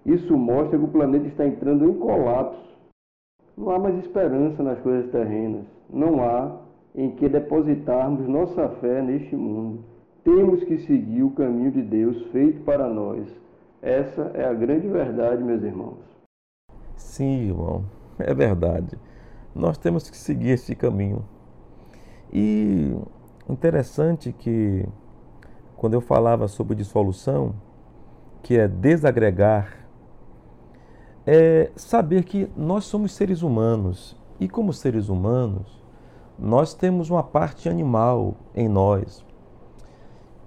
[0.04, 2.72] Isso mostra que o planeta está entrando em colapso.
[3.56, 5.64] Não há mais esperança nas coisas terrenas.
[5.88, 6.60] Não há
[6.94, 9.84] em que depositarmos nossa fé neste mundo.
[10.24, 13.26] Temos que seguir o caminho de Deus feito para nós.
[13.80, 15.98] Essa é a grande verdade, meus irmãos.
[16.96, 17.84] Sim, irmão,
[18.18, 18.96] é verdade.
[19.54, 21.24] Nós temos que seguir esse caminho.
[22.32, 22.96] E
[23.48, 24.86] interessante que
[25.76, 27.54] quando eu falava sobre dissolução,
[28.42, 29.81] que é desagregar,
[31.26, 35.82] é saber que nós somos seres humanos e como seres humanos,
[36.38, 39.24] nós temos uma parte animal em nós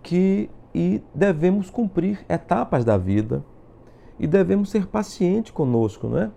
[0.04, 3.42] que e devemos cumprir etapas da vida
[4.20, 6.32] e devemos ser pacientes conosco, não é?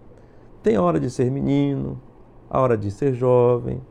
[0.63, 2.01] Tem a hora de ser menino,
[2.49, 3.83] a hora de ser jovem,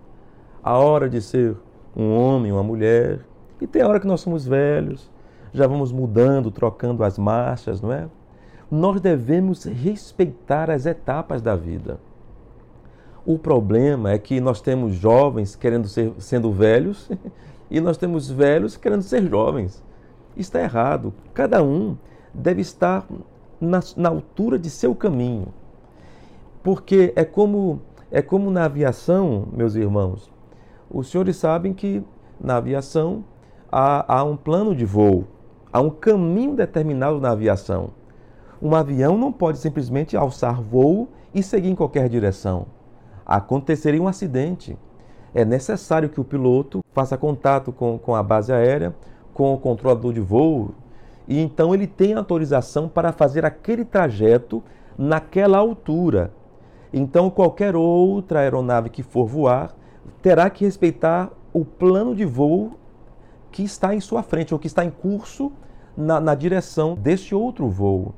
[0.63, 1.57] a hora de ser
[1.93, 3.25] um homem, uma mulher,
[3.59, 5.11] e tem a hora que nós somos velhos,
[5.51, 8.07] já vamos mudando, trocando as marchas, não é?
[8.69, 11.99] Nós devemos respeitar as etapas da vida.
[13.25, 17.09] O problema é que nós temos jovens querendo ser sendo velhos
[17.71, 19.83] e nós temos velhos querendo ser jovens.
[20.35, 21.13] Está errado.
[21.33, 21.97] Cada um
[22.33, 23.05] deve estar
[23.59, 25.47] na, na altura de seu caminho.
[26.63, 30.29] Porque é como, é como na aviação, meus irmãos.
[30.89, 32.03] Os senhores sabem que
[32.39, 33.23] na aviação
[33.71, 35.25] há, há um plano de voo,
[35.71, 37.91] há um caminho determinado na aviação.
[38.61, 42.65] Um avião não pode simplesmente alçar voo e seguir em qualquer direção.
[43.25, 44.77] Aconteceria um acidente.
[45.33, 48.95] É necessário que o piloto faça contato com, com a base aérea,
[49.33, 50.73] com o controlador de voo
[51.27, 54.63] E então ele tem autorização para fazer aquele trajeto
[54.97, 56.31] naquela altura.
[56.91, 59.75] Então qualquer outra aeronave que for voar
[60.21, 62.71] terá que respeitar o plano de voo
[63.51, 65.51] que está em sua frente ou que está em curso
[65.95, 68.15] na, na direção deste outro voo.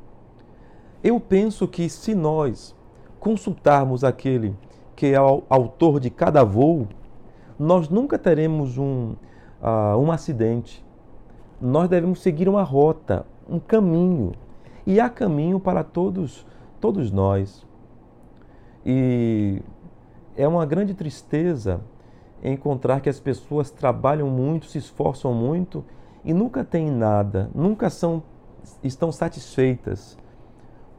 [1.03, 2.75] Eu penso que se nós
[3.19, 4.55] consultarmos aquele
[4.95, 6.87] que é o autor de cada voo,
[7.57, 9.15] nós nunca teremos um,
[9.61, 10.83] uh, um acidente
[11.61, 14.31] nós devemos seguir uma rota, um caminho.
[14.85, 16.45] E há caminho para todos,
[16.79, 17.65] todos nós.
[18.85, 19.61] E
[20.35, 21.81] é uma grande tristeza
[22.41, 25.83] encontrar que as pessoas trabalham muito, se esforçam muito
[26.23, 28.23] e nunca têm nada, nunca são
[28.83, 30.17] estão satisfeitas,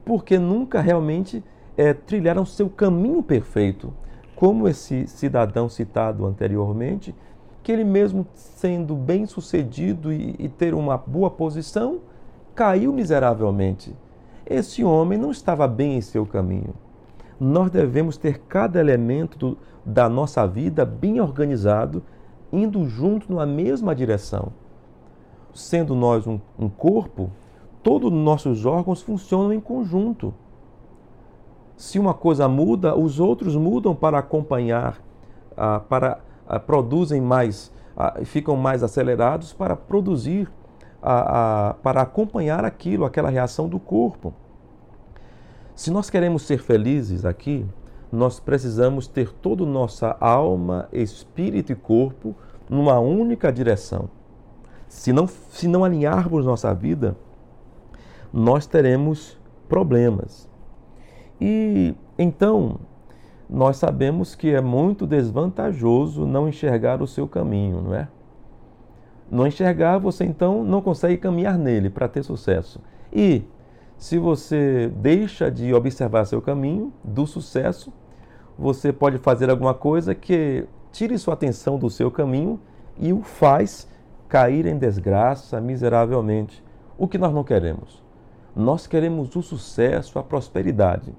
[0.04, 1.42] porque nunca realmente
[1.76, 3.92] é, trilharam seu caminho perfeito,
[4.34, 7.14] como esse cidadão citado anteriormente,
[7.62, 12.00] que ele mesmo sendo bem sucedido e, e ter uma boa posição,
[12.54, 13.94] caiu miseravelmente.
[14.46, 16.74] Esse homem não estava bem em seu caminho.
[17.38, 22.02] Nós devemos ter cada elemento do, da nossa vida bem organizado,
[22.52, 24.52] indo junto na mesma direção.
[25.54, 27.30] Sendo nós um, um corpo,
[27.82, 30.34] todos os nossos órgãos funcionam em conjunto.
[31.76, 35.00] Se uma coisa muda, os outros mudam para acompanhar,
[35.56, 40.50] ah, para ah, produzem mais, ah, ficam mais acelerados para produzir,
[41.00, 44.34] para acompanhar aquilo, aquela reação do corpo.
[45.74, 47.66] Se nós queremos ser felizes aqui,
[48.12, 52.34] nós precisamos ter toda nossa alma, espírito e corpo
[52.68, 54.10] numa única direção.
[54.88, 57.16] Se não, se não alinharmos nossa vida,
[58.32, 59.38] nós teremos
[59.68, 60.48] problemas.
[61.40, 62.78] E então,
[63.48, 68.08] nós sabemos que é muito desvantajoso não enxergar o seu caminho, não é?
[69.30, 72.80] Não enxergar, você então não consegue caminhar nele para ter sucesso.
[73.12, 73.44] E
[73.96, 77.92] se você deixa de observar seu caminho do sucesso,
[78.58, 82.60] você pode fazer alguma coisa que tire sua atenção do seu caminho
[82.98, 83.88] e o faz
[84.28, 86.62] cair em desgraça miseravelmente.
[86.96, 88.02] O que nós não queremos?
[88.54, 91.14] Nós queremos o sucesso, a prosperidade.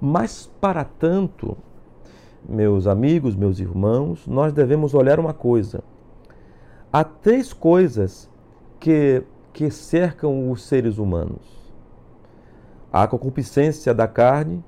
[0.00, 1.56] Mas, para tanto,
[2.48, 5.82] meus amigos, meus irmãos, nós devemos olhar uma coisa.
[6.92, 8.30] Há três coisas
[8.78, 11.72] que, que cercam os seres humanos:
[12.92, 14.62] a concupiscência da carne,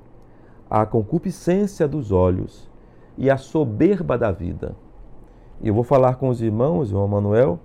[0.69, 2.69] a concupiscência dos olhos
[3.17, 4.75] e a soberba da vida.
[5.61, 7.59] E eu vou falar com os irmãos, irmão Manuel,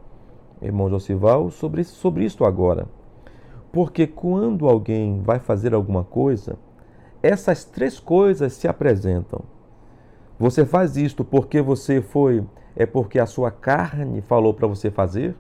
[0.62, 2.88] irmão Josival, sobre, sobre isso agora.
[3.74, 6.58] Porque quando alguém vai fazer alguma coisa,
[7.24, 9.42] essas três coisas se apresentam.
[10.38, 15.36] Você faz isto porque você foi, é porque a sua carne falou para você fazer?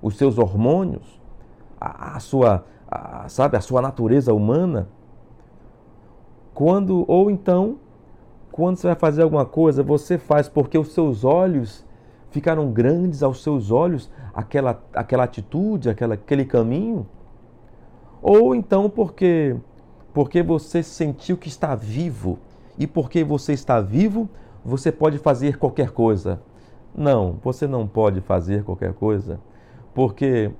[0.00, 1.20] Os seus hormônios?
[1.78, 4.88] A, a sua, a, sabe, a sua natureza humana?
[6.54, 7.76] Quando ou então,
[8.50, 11.84] quando você vai fazer alguma coisa, você faz porque os seus olhos
[12.30, 17.06] ficaram grandes aos seus olhos, aquela aquela atitude, aquela, aquele caminho?
[18.22, 19.56] Ou então porque
[20.12, 22.38] porque você sentiu que está vivo
[22.78, 24.28] e porque você está vivo,
[24.64, 26.40] você pode fazer qualquer coisa.
[26.94, 29.40] Não, você não pode fazer qualquer coisa,
[29.94, 30.50] porque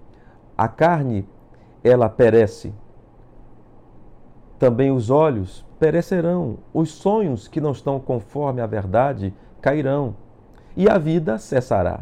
[0.57, 1.27] a carne
[1.83, 2.73] ela perece.
[4.59, 10.15] Também os olhos perecerão, os sonhos que não estão conforme a verdade cairão,
[10.77, 12.01] e a vida cessará.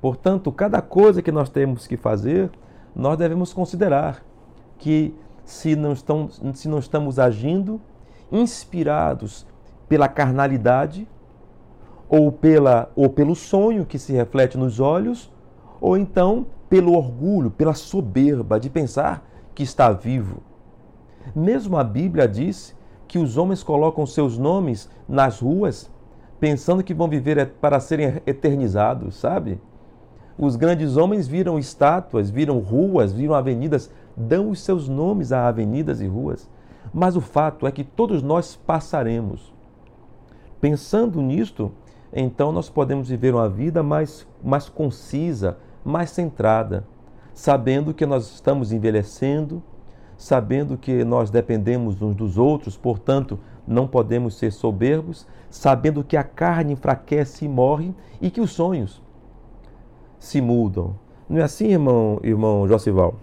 [0.00, 2.50] Portanto, cada coisa que nós temos que fazer,
[2.94, 4.22] nós devemos considerar
[4.78, 7.80] que se não, estão, se não estamos agindo
[8.30, 9.46] inspirados
[9.88, 11.06] pela carnalidade
[12.08, 15.30] ou, pela, ou pelo sonho que se reflete nos olhos,
[15.80, 20.42] ou então pelo orgulho, pela soberba de pensar que está vivo.
[21.34, 22.76] Mesmo a Bíblia diz
[23.06, 25.90] que os homens colocam seus nomes nas ruas
[26.40, 29.60] pensando que vão viver para serem eternizados, sabe?
[30.38, 36.00] Os grandes homens viram estátuas, viram ruas, viram avenidas dão os seus nomes a avenidas
[36.00, 36.48] e ruas,
[36.92, 39.52] mas o fato é que todos nós passaremos.
[40.60, 41.72] Pensando nisto,
[42.12, 46.86] então nós podemos viver uma vida mais, mais concisa, mais centrada,
[47.34, 49.62] sabendo que nós estamos envelhecendo,
[50.16, 56.22] sabendo que nós dependemos uns dos outros, portanto, não podemos ser soberbos, sabendo que a
[56.22, 59.01] carne enfraquece e morre e que os sonhos
[60.22, 60.96] se mudam.
[61.28, 63.16] Não é assim, irmão, irmão Josival?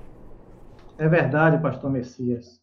[0.97, 2.59] É verdade, pastor Messias.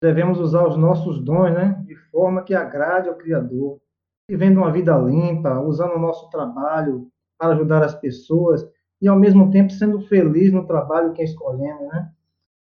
[0.00, 3.80] Devemos usar os nossos dons, né, de forma que agrade ao Criador,
[4.28, 8.64] vivendo uma vida limpa, usando o nosso trabalho para ajudar as pessoas,
[9.02, 12.08] e ao mesmo tempo sendo feliz no trabalho que escolhemos, né?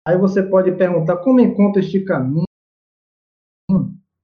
[0.07, 2.45] Aí você pode perguntar como encontro este caminho?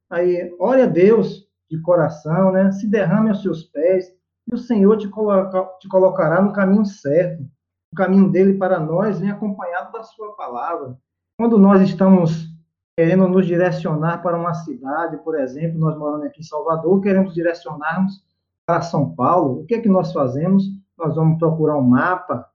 [0.08, 2.72] Aí, olha a Deus de coração, né?
[2.72, 4.15] Se derrame aos seus pés
[4.46, 7.42] e o Senhor te, coloca, te colocará no caminho certo.
[7.92, 10.96] O caminho dele para nós vem acompanhado da sua palavra.
[11.38, 12.48] Quando nós estamos
[12.96, 18.24] querendo nos direcionar para uma cidade, por exemplo, nós moramos aqui em Salvador, queremos direcionarmos
[18.66, 20.64] para São Paulo, o que é que nós fazemos?
[20.96, 22.48] Nós vamos procurar um mapa,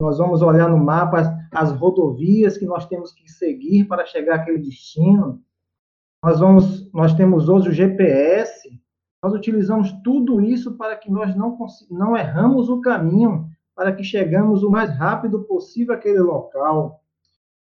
[0.00, 4.36] nós vamos olhar no mapa as, as rodovias que nós temos que seguir para chegar
[4.36, 5.42] àquele destino.
[6.22, 8.78] Nós vamos, nós temos hoje o GPS,
[9.26, 11.58] nós utilizamos tudo isso para que nós não,
[11.90, 17.02] não erramos o caminho, para que chegamos o mais rápido possível àquele local.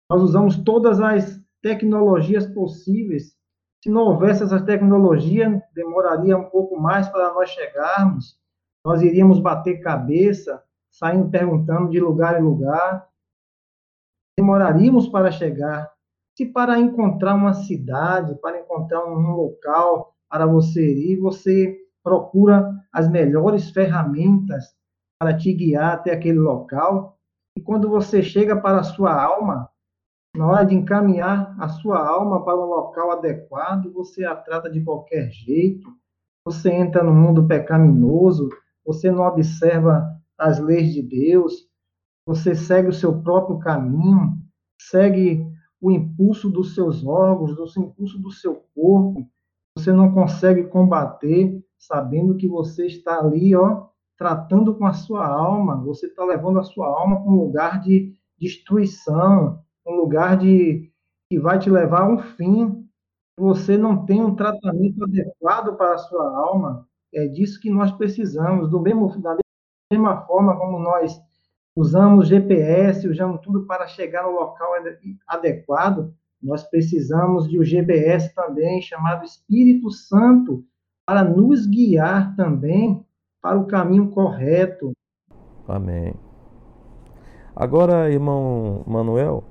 [0.08, 3.36] Nós usamos todas as tecnologias possíveis.
[3.84, 8.40] Se não houvesse essas tecnologias, demoraria um pouco mais para nós chegarmos.
[8.86, 13.08] Nós iríamos bater cabeça, saindo perguntando de lugar em lugar.
[14.38, 15.92] Demoraríamos para chegar.
[16.38, 20.94] Se para encontrar uma cidade, para encontrar um local para você.
[20.94, 24.66] Ir, você procura as melhores ferramentas
[25.18, 27.18] para te guiar até aquele local.
[27.58, 29.70] E quando você chega para a sua alma,
[30.36, 34.84] na hora de encaminhar a sua alma para um local adequado, você a trata de
[34.84, 35.88] qualquer jeito,
[36.44, 38.50] você entra no mundo pecaminoso,
[38.86, 40.06] você não observa
[40.38, 41.66] as leis de Deus,
[42.28, 44.38] você segue o seu próprio caminho,
[44.82, 45.48] segue
[45.80, 49.26] o impulso dos seus órgãos, do impulso do seu corpo,
[49.78, 55.76] você não consegue combater sabendo que você está ali, ó, tratando com a sua alma,
[55.84, 60.92] você está levando a sua alma para um lugar de destruição, um lugar de
[61.30, 62.88] que vai te levar a um fim.
[63.38, 66.88] Você não tem um tratamento adequado para a sua alma.
[67.14, 68.70] É disso que nós precisamos.
[68.70, 69.36] Do mesmo, da
[69.92, 71.20] mesma forma como nós
[71.76, 74.72] usamos GPS, usamos tudo para chegar no local
[75.28, 76.14] adequado,
[76.46, 80.64] nós precisamos de um GPS também chamado Espírito Santo
[81.06, 83.04] para nos guiar também
[83.42, 84.92] para o caminho correto.
[85.68, 86.14] Amém.
[87.56, 89.44] Agora, irmão Manuel,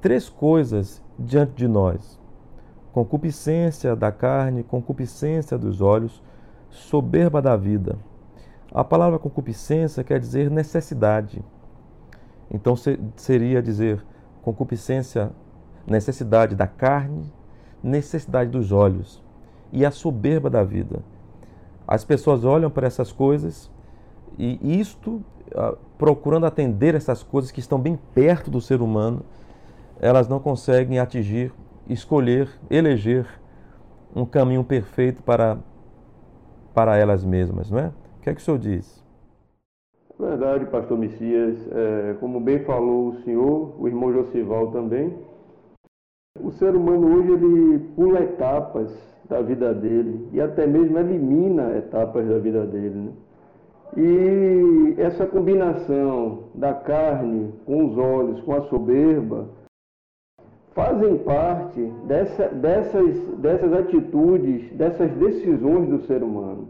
[0.00, 2.20] três coisas diante de nós:
[2.92, 6.22] concupiscência da carne, concupiscência dos olhos,
[6.68, 7.98] soberba da vida.
[8.70, 11.42] A palavra concupiscência quer dizer necessidade.
[12.50, 12.74] Então
[13.16, 14.04] seria dizer
[14.42, 15.30] concupiscência,
[15.88, 17.32] necessidade da carne,
[17.82, 19.22] necessidade dos olhos
[19.72, 21.00] e a soberba da vida.
[21.86, 23.70] As pessoas olham para essas coisas
[24.38, 25.22] e isto,
[25.54, 29.22] ah, procurando atender essas coisas que estão bem perto do ser humano,
[30.00, 31.52] elas não conseguem atingir,
[31.88, 33.26] escolher, eleger
[34.14, 35.58] um caminho perfeito para,
[36.72, 37.88] para elas mesmas, não é?
[38.18, 39.04] O que é que o senhor diz?
[40.18, 41.56] Verdade, pastor Messias.
[41.70, 45.16] É, como bem falou o senhor, o irmão Josival também,
[46.42, 48.90] o ser humano hoje ele pula etapas
[49.28, 52.94] da vida dele e até mesmo elimina etapas da vida dele.
[52.94, 53.12] Né?
[53.96, 59.48] E essa combinação da carne com os olhos, com a soberba,
[60.74, 66.68] fazem parte dessa, dessas, dessas atitudes, dessas decisões do ser humano.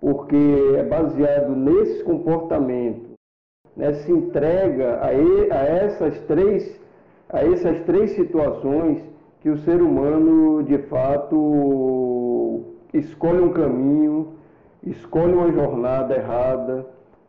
[0.00, 0.36] Porque
[0.76, 3.10] é baseado nesse comportamento,
[3.76, 6.79] nessa entrega a, a, essas três,
[7.32, 9.02] a essas três situações
[9.40, 12.62] que o ser humano, de fato,
[12.92, 14.34] escolhe um caminho,
[14.84, 16.86] escolhe uma jornada errada,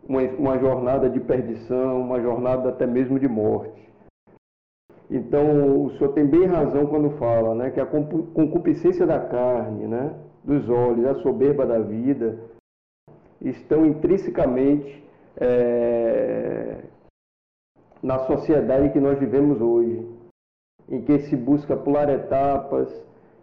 [0.08, 3.90] uma, uma jornada de perdição, uma jornada até mesmo de morte.
[5.10, 10.14] Então, o senhor tem bem razão quando fala né, que a concupiscência da carne, né,
[10.44, 12.40] dos olhos, a soberba da vida,
[13.42, 15.04] estão intrinsecamente
[15.38, 16.78] é,
[18.02, 20.06] na sociedade que nós vivemos hoje,
[20.90, 22.90] em que se busca pular etapas,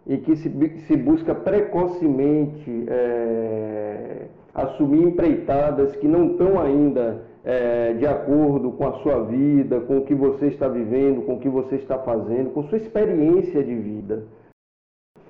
[0.05, 0.49] em que se,
[0.87, 8.93] se busca precocemente é, assumir empreitadas que não estão ainda é, de acordo com a
[8.99, 12.63] sua vida, com o que você está vivendo, com o que você está fazendo, com
[12.63, 14.23] sua experiência de vida.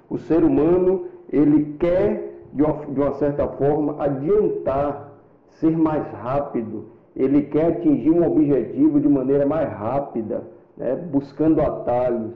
[0.09, 5.11] O ser humano, ele quer, de uma, de uma certa forma, adiantar,
[5.59, 6.85] ser mais rápido,
[7.19, 10.41] ele quer atingir um objetivo de maneira mais rápida,
[10.77, 10.95] né?
[10.95, 12.31] buscando atalhos.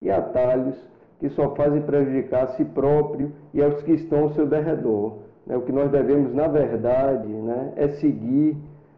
[0.00, 0.76] E atalhos
[1.18, 5.18] que só fazem prejudicar a si próprio e aos que estão ao seu derredor.
[5.44, 5.56] Né?
[5.56, 7.72] O que nós devemos, na verdade, né?
[7.74, 8.56] é seguir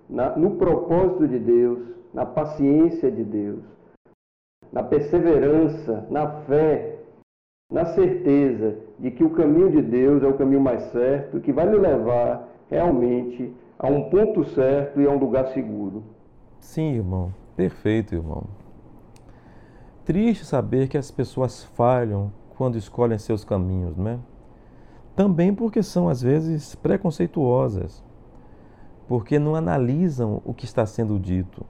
[0.08, 1.80] na, no propósito de Deus,
[2.12, 3.64] na paciência de Deus,
[4.70, 6.98] na perseverança, na fé,
[7.70, 11.66] na certeza de que o caminho de Deus é o caminho mais certo, que vai
[11.66, 13.50] lhe levar realmente
[13.82, 16.04] a um ponto certo e a um lugar seguro.
[16.60, 17.34] Sim, irmão.
[17.56, 18.44] Perfeito, irmão.
[20.04, 24.18] Triste saber que as pessoas falham quando escolhem seus caminhos, não é?
[25.16, 28.02] Também porque são às vezes preconceituosas,
[29.08, 31.66] porque não analisam o que está sendo dito.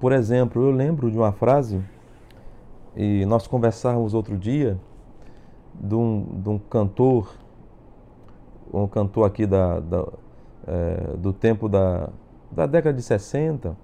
[0.00, 1.80] Por exemplo, eu lembro de uma frase,
[2.96, 4.80] e nós conversávamos outro dia,
[5.74, 7.34] de um, de um cantor,
[8.72, 10.06] um cantor aqui da, da
[10.66, 12.08] é, do tempo da,
[12.50, 13.76] da década de 60,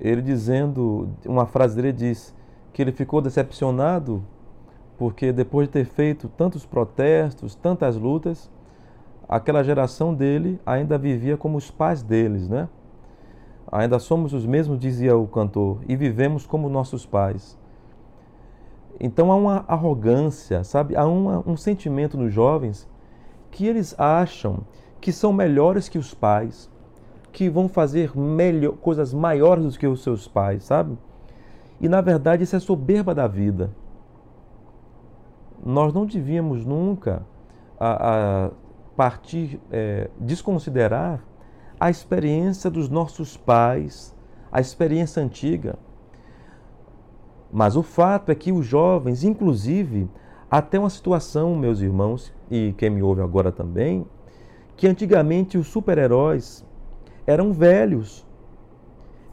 [0.00, 2.34] ele dizendo, uma frase dele diz
[2.72, 4.22] que ele ficou decepcionado
[4.98, 8.50] porque depois de ter feito tantos protestos, tantas lutas,
[9.28, 12.68] aquela geração dele ainda vivia como os pais deles, né?
[13.70, 17.56] Ainda somos os mesmos, dizia o cantor, e vivemos como nossos pais.
[18.98, 20.96] Então há uma arrogância, sabe?
[20.96, 22.88] Há uma, um sentimento nos jovens
[23.50, 24.60] que eles acham
[25.00, 26.70] que são melhores que os pais,
[27.32, 30.96] que vão fazer melhor, coisas maiores do que os seus pais, sabe?
[31.80, 33.70] E na verdade isso é soberba da vida.
[35.64, 37.22] Nós não devíamos nunca
[37.78, 38.50] a, a
[38.96, 41.22] partir, é, desconsiderar
[41.78, 44.14] a experiência dos nossos pais,
[44.50, 45.76] a experiência antiga.
[47.52, 50.08] Mas o fato é que os jovens, inclusive,
[50.50, 54.06] até uma situação, meus irmãos, e quem me ouve agora também,
[54.78, 56.64] que antigamente os super-heróis
[57.26, 58.26] eram velhos.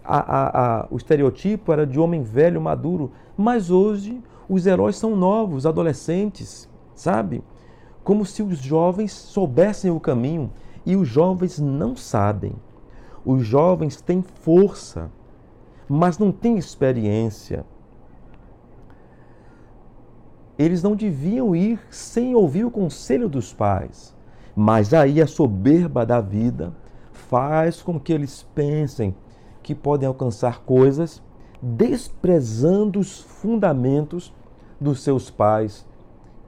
[0.03, 5.15] A, a, a, o estereotipo era de homem velho, maduro, mas hoje os heróis são
[5.15, 7.41] novos, adolescentes, sabe?
[8.03, 10.51] Como se os jovens soubessem o caminho
[10.85, 12.51] e os jovens não sabem.
[13.23, 15.09] Os jovens têm força,
[15.87, 17.65] mas não têm experiência
[20.57, 24.15] eles não deviam ir sem ouvir o conselho dos pais.
[24.55, 26.73] Mas aí a soberba da vida
[27.11, 29.13] faz com que eles pensem
[29.61, 31.21] que podem alcançar coisas
[31.61, 34.33] desprezando os fundamentos
[34.79, 35.85] dos seus pais,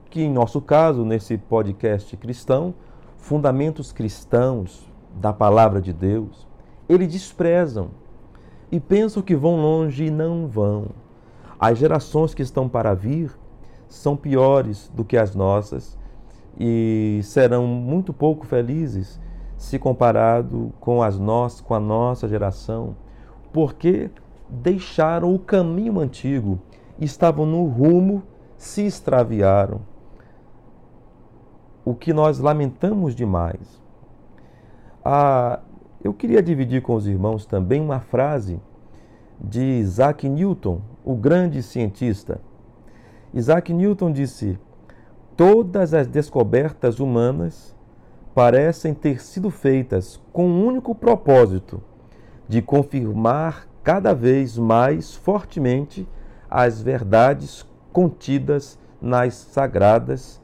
[0.08, 2.74] que em nosso caso, nesse podcast cristão,
[3.16, 6.46] fundamentos cristãos da palavra de Deus,
[6.88, 7.90] eles desprezam
[8.70, 10.86] e pensam que vão longe e não vão.
[11.58, 13.36] As gerações que estão para vir
[13.88, 15.97] são piores do que as nossas
[16.58, 19.20] e serão muito pouco felizes
[19.56, 22.96] se comparado com as nós, com a nossa geração,
[23.52, 24.10] porque
[24.48, 26.58] deixaram o caminho antigo,
[26.98, 28.22] estavam no rumo,
[28.56, 29.80] se extraviaram.
[31.84, 33.82] O que nós lamentamos demais.
[35.04, 35.60] Ah,
[36.02, 38.60] eu queria dividir com os irmãos também uma frase
[39.40, 42.40] de Isaac Newton, o grande cientista.
[43.32, 44.58] Isaac Newton disse:
[45.38, 47.72] Todas as descobertas humanas
[48.34, 51.80] parecem ter sido feitas com o um único propósito
[52.48, 56.08] de confirmar cada vez mais fortemente
[56.50, 60.42] as verdades contidas nas sagradas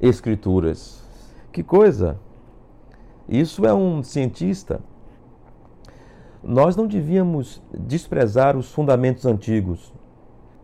[0.00, 1.02] escrituras.
[1.50, 2.16] Que coisa!
[3.28, 4.78] Isso é um cientista.
[6.44, 9.92] Nós não devíamos desprezar os fundamentos antigos,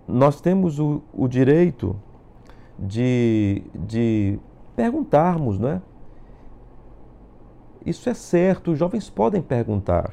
[0.07, 1.97] nós temos o, o direito
[2.83, 4.39] de, de
[4.74, 5.83] perguntarmos, não é?
[7.87, 10.12] Isso é certo, os jovens podem perguntar.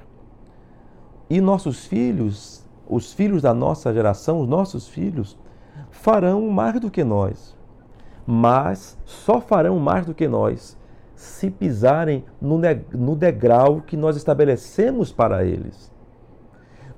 [1.30, 5.38] E nossos filhos, os filhos da nossa geração, os nossos filhos,
[5.90, 7.56] farão mais do que nós.
[8.26, 10.78] Mas só farão mais do que nós
[11.16, 15.92] se pisarem no, degrau que nós estabelecemos para eles.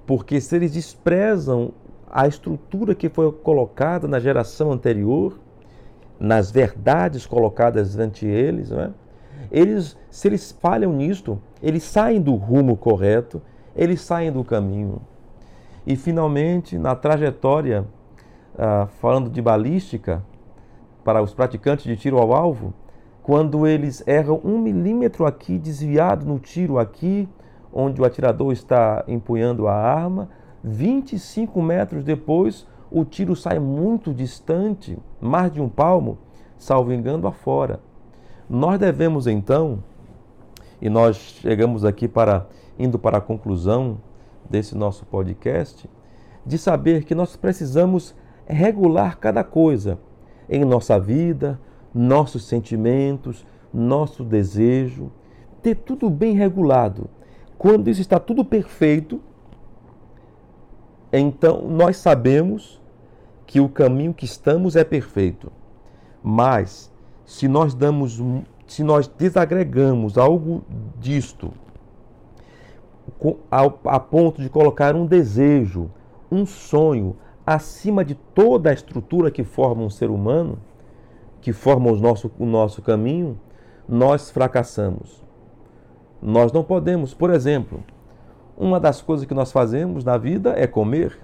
[0.06, 1.74] Porque se eles desprezam
[2.10, 5.40] a estrutura que foi colocada na geração anterior,
[6.22, 8.92] nas verdades colocadas ante eles, é?
[9.52, 13.42] eles, se eles falham nisto, eles saem do rumo correto,
[13.76, 15.02] eles saem do caminho.
[15.86, 17.86] E finalmente, na trajetória,
[18.56, 20.24] ah, falando de balística,
[21.04, 22.72] para os praticantes de tiro ao alvo,
[23.24, 27.28] quando eles erram um milímetro aqui, desviado no tiro aqui,
[27.74, 30.30] onde o atirador está empunhando a arma,
[30.64, 36.18] 25 metros depois, o tiro sai muito distante, mais de um palmo,
[36.58, 37.80] salvo engano, afora.
[38.50, 39.82] Nós devemos então,
[40.82, 44.00] e nós chegamos aqui para indo para a conclusão
[44.50, 45.90] desse nosso podcast,
[46.46, 48.16] de saber que nós precisamos
[48.46, 50.00] regular cada coisa
[50.50, 51.60] em nossa vida,
[51.94, 55.12] nossos sentimentos, nosso desejo,
[55.62, 57.10] ter tudo bem regulado.
[57.58, 59.22] Quando isso está tudo perfeito,
[61.14, 62.81] então nós sabemos
[63.52, 65.52] que o caminho que estamos é perfeito.
[66.24, 66.90] Mas
[67.26, 68.24] se nós damos
[68.66, 70.64] se nós desagregamos algo
[70.98, 71.52] disto
[73.52, 75.92] a ponto de colocar um desejo,
[76.32, 80.58] um sonho acima de toda a estrutura que forma um ser humano,
[81.42, 83.38] que forma o nosso, o nosso caminho,
[83.86, 85.22] nós fracassamos.
[86.22, 87.84] Nós não podemos, por exemplo,
[88.56, 91.20] uma das coisas que nós fazemos na vida é comer.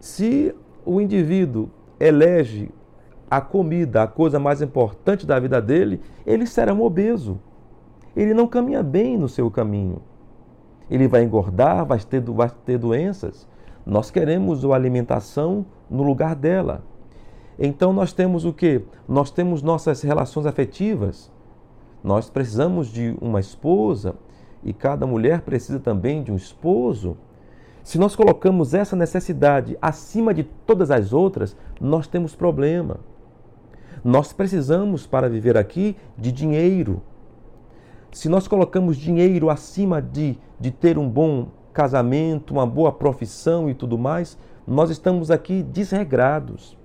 [0.00, 1.70] Se o indivíduo
[2.00, 2.70] elege
[3.30, 7.38] a comida a coisa mais importante da vida dele, ele será um obeso.
[8.16, 10.02] Ele não caminha bem no seu caminho.
[10.90, 13.46] Ele vai engordar, vai ter, vai ter doenças.
[13.86, 16.82] Nós queremos a alimentação no lugar dela.
[17.58, 18.82] Então nós temos o que?
[19.06, 21.30] Nós temos nossas relações afetivas.
[22.02, 24.14] Nós precisamos de uma esposa
[24.64, 27.16] e cada mulher precisa também de um esposo.
[27.82, 32.98] Se nós colocamos essa necessidade acima de todas as outras, nós temos problema.
[34.04, 37.02] Nós precisamos, para viver aqui, de dinheiro.
[38.12, 43.74] Se nós colocamos dinheiro acima de, de ter um bom casamento, uma boa profissão e
[43.74, 46.76] tudo mais, nós estamos aqui desregrados.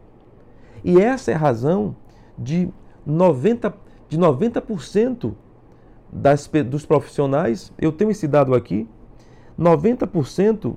[0.84, 1.96] E essa é a razão
[2.38, 2.70] de
[3.08, 3.74] 90%,
[4.08, 5.34] de 90%
[6.12, 8.88] das, dos profissionais, eu tenho esse dado aqui,
[9.60, 10.76] 90%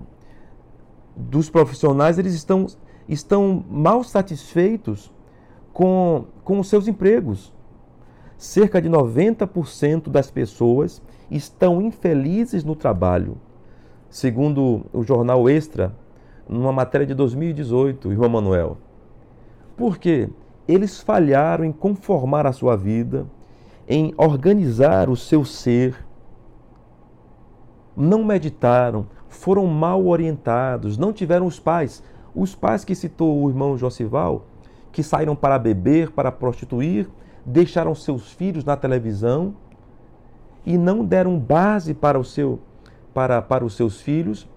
[1.16, 2.66] dos profissionais eles estão,
[3.09, 5.12] estão mal satisfeitos
[5.72, 7.53] com, com os seus empregos.
[8.37, 13.37] Cerca de 90% das pessoas estão infelizes no trabalho.
[14.09, 15.95] Segundo o jornal Extra,
[16.49, 18.79] numa matéria de 2018, irmão Manuel.
[19.76, 20.31] Por quê?
[20.66, 23.26] Eles falharam em conformar a sua vida,
[23.89, 26.07] em organizar o seu ser,
[27.99, 32.03] não meditaram, foram mal orientados, não tiveram os pais.
[32.35, 34.47] Os pais que citou o irmão Josival,
[34.93, 37.09] que saíram para beber, para prostituir,
[37.45, 39.55] deixaram seus filhos na televisão
[40.65, 42.61] e não deram base para, o seu,
[43.13, 44.49] para, para os seus filhos,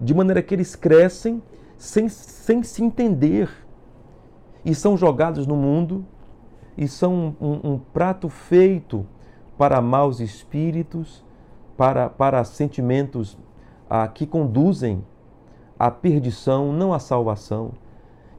[0.00, 1.42] de maneira que eles crescem
[1.76, 3.50] sem, sem se entender
[4.64, 6.04] e são jogados no mundo
[6.78, 9.06] e são um, um prato feito
[9.58, 11.24] para maus espíritos,
[11.76, 13.36] para, para sentimentos
[13.88, 15.04] ah, que conduzem
[15.78, 17.72] à perdição, não à salvação,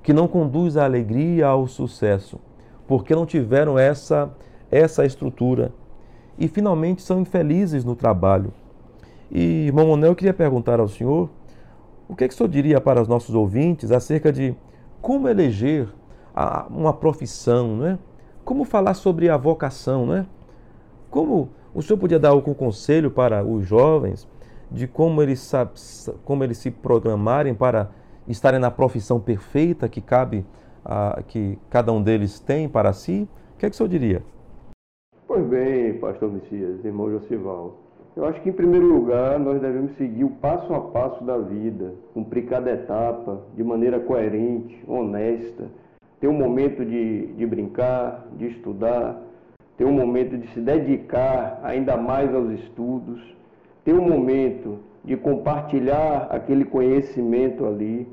[0.01, 2.39] que não conduz à alegria, ao sucesso,
[2.87, 4.33] porque não tiveram essa,
[4.69, 5.71] essa estrutura
[6.37, 8.53] e finalmente são infelizes no trabalho.
[9.31, 11.29] E, irmão Monel, eu queria perguntar ao senhor
[12.07, 14.55] o que, é que o senhor diria para os nossos ouvintes acerca de
[15.01, 15.87] como eleger
[16.69, 17.99] uma profissão, não é?
[18.43, 20.25] Como falar sobre a vocação, não é?
[21.09, 24.27] Como o senhor podia dar algum conselho para os jovens
[24.69, 25.51] de como eles,
[26.23, 27.89] como eles se programarem para
[28.27, 30.45] estarem na profissão perfeita que cabe,
[30.83, 33.27] a, que cada um deles tem para si?
[33.55, 34.23] O que é que o senhor diria?
[35.27, 37.77] Pois bem, pastor Messias, irmão Josival.
[38.15, 41.95] Eu acho que, em primeiro lugar, nós devemos seguir o passo a passo da vida,
[42.13, 45.65] cumprir cada etapa de maneira coerente, honesta,
[46.19, 49.19] ter um momento de, de brincar, de estudar,
[49.77, 53.21] ter um momento de se dedicar ainda mais aos estudos,
[53.83, 58.07] ter um momento de compartilhar aquele conhecimento ali,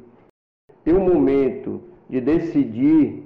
[0.84, 3.24] ter um momento de decidir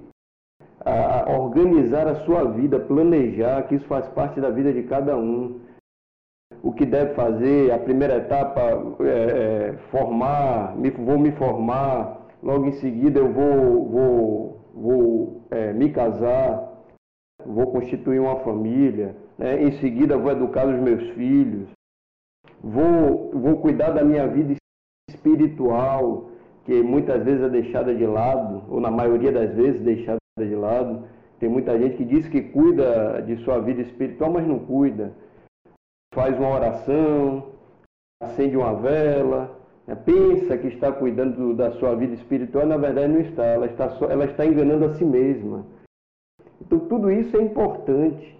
[0.84, 5.60] a organizar a sua vida, planejar, que isso faz parte da vida de cada um.
[6.62, 8.60] O que deve fazer, a primeira etapa
[9.00, 15.72] é, é formar, me, vou me formar, logo em seguida eu vou, vou vou é,
[15.72, 16.73] me casar,
[17.46, 19.62] vou constituir uma família, né?
[19.62, 21.68] em seguida vou educar os meus filhos,
[22.62, 24.54] vou, vou cuidar da minha vida
[25.10, 26.30] espiritual,
[26.64, 31.04] que muitas vezes é deixada de lado, ou na maioria das vezes deixada de lado.
[31.38, 35.12] Tem muita gente que diz que cuida de sua vida espiritual, mas não cuida.
[36.14, 37.50] Faz uma oração,
[38.22, 43.20] acende uma vela, né, pensa que está cuidando da sua vida espiritual, na verdade não
[43.20, 43.44] está.
[43.44, 45.66] Ela está, só, ela está enganando a si mesma.
[46.60, 48.38] Então, tudo isso é importante.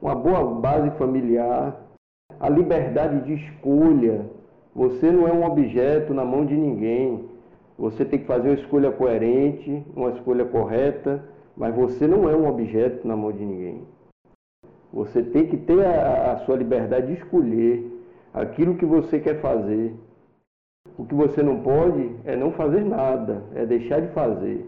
[0.00, 1.80] Uma boa base familiar,
[2.38, 4.26] a liberdade de escolha.
[4.74, 7.28] Você não é um objeto na mão de ninguém.
[7.78, 11.24] Você tem que fazer uma escolha coerente, uma escolha correta,
[11.56, 13.82] mas você não é um objeto na mão de ninguém.
[14.92, 17.84] Você tem que ter a, a sua liberdade de escolher
[18.32, 19.94] aquilo que você quer fazer.
[20.98, 24.64] O que você não pode é não fazer nada, é deixar de fazer.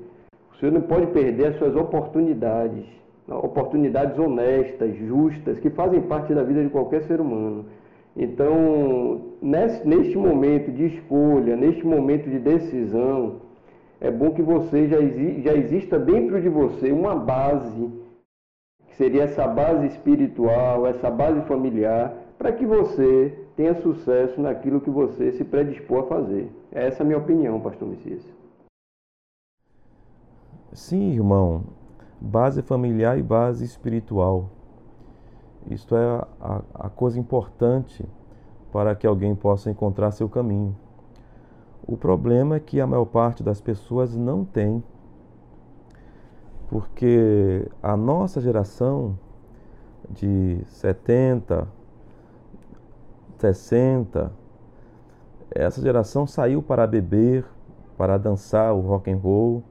[0.58, 2.84] Você não pode perder as suas oportunidades,
[3.28, 7.66] oportunidades honestas, justas, que fazem parte da vida de qualquer ser humano.
[8.16, 13.36] Então, neste momento de escolha, neste momento de decisão,
[14.00, 14.98] é bom que você já,
[15.42, 17.90] já exista dentro de você uma base
[18.98, 25.32] seria essa base espiritual, essa base familiar, para que você tenha sucesso naquilo que você
[25.32, 26.50] se predispôs a fazer.
[26.72, 28.37] Essa é a minha opinião, pastor Messias.
[30.72, 31.64] Sim, irmão.
[32.20, 34.50] Base familiar e base espiritual.
[35.70, 38.04] Isto é a, a coisa importante
[38.72, 40.76] para que alguém possa encontrar seu caminho.
[41.86, 44.82] O problema é que a maior parte das pessoas não tem.
[46.68, 49.18] Porque a nossa geração
[50.10, 51.66] de 70,
[53.38, 54.30] 60,
[55.50, 57.46] essa geração saiu para beber,
[57.96, 59.62] para dançar o rock and roll,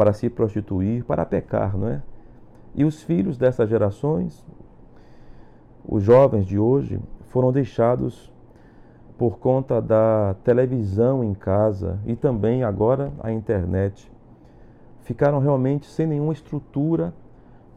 [0.00, 2.02] para se prostituir, para pecar, não é?
[2.74, 4.42] E os filhos dessas gerações,
[5.86, 8.32] os jovens de hoje, foram deixados
[9.18, 14.10] por conta da televisão em casa e também agora a internet.
[15.00, 17.12] Ficaram realmente sem nenhuma estrutura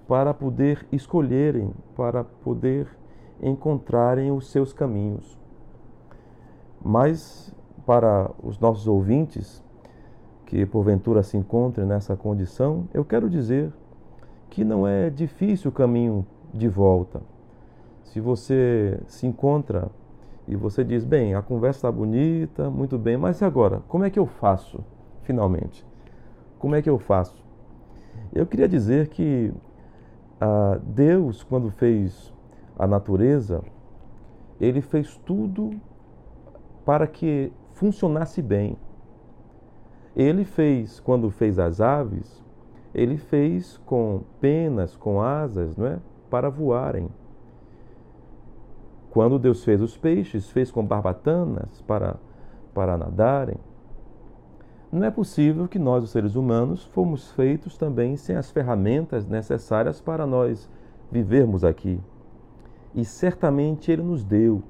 [0.08, 2.88] para poder escolherem, para poder
[3.42, 5.38] encontrarem os seus caminhos.
[6.82, 7.54] Mas
[7.86, 9.62] para os nossos ouvintes
[10.54, 13.74] que porventura se encontrem nessa condição, eu quero dizer
[14.52, 16.24] que não é difícil o caminho
[16.54, 17.24] de volta.
[18.04, 19.90] Se você se encontra
[20.48, 23.82] e você diz, bem, a conversa está bonita, muito bem, mas e agora?
[23.88, 24.84] Como é que eu faço,
[25.24, 25.84] finalmente?
[26.60, 27.44] Como é que eu faço?
[28.32, 29.52] Eu queria dizer que
[30.40, 32.32] ah, Deus, quando fez
[32.78, 33.64] a natureza,
[34.62, 35.72] ele fez tudo
[36.86, 38.78] para que funcionasse bem.
[40.16, 42.44] Ele fez, quando fez as aves,
[42.94, 46.00] ele fez com penas, com asas, não é?
[46.30, 47.10] Para voarem.
[49.10, 52.16] Quando Deus fez os peixes, fez com barbatanas para,
[52.74, 53.58] para nadarem.
[54.92, 60.00] Não é possível que nós, os seres humanos, fomos feitos também sem as ferramentas necessárias
[60.00, 60.70] para nós
[61.12, 62.00] vivermos aqui.
[62.94, 64.62] E certamente Ele nos deu.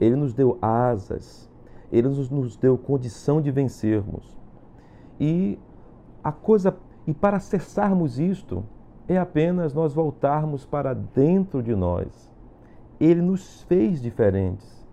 [0.00, 1.50] Ele nos deu asas.
[1.92, 4.39] Ele nos deu condição de vencermos.
[5.20, 5.58] E
[6.24, 6.74] a coisa
[7.06, 8.64] e para acessarmos isto
[9.06, 12.30] é apenas nós voltarmos para dentro de nós
[13.00, 14.86] ele nos fez diferentes.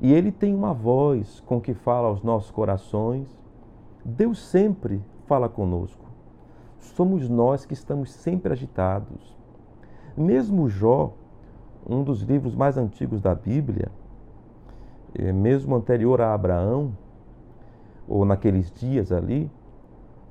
[0.00, 3.26] E Ele tem uma voz com que fala aos nossos corações.
[4.04, 6.06] Deus sempre fala conosco.
[6.78, 9.36] Somos nós que estamos sempre agitados.
[10.16, 11.12] Mesmo Jó,
[11.84, 13.90] um dos livros mais antigos da Bíblia,
[15.14, 16.92] é, mesmo anterior a Abraão,
[18.08, 19.50] ou naqueles dias ali,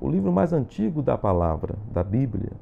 [0.00, 2.52] o livro mais antigo da palavra, da Bíblia,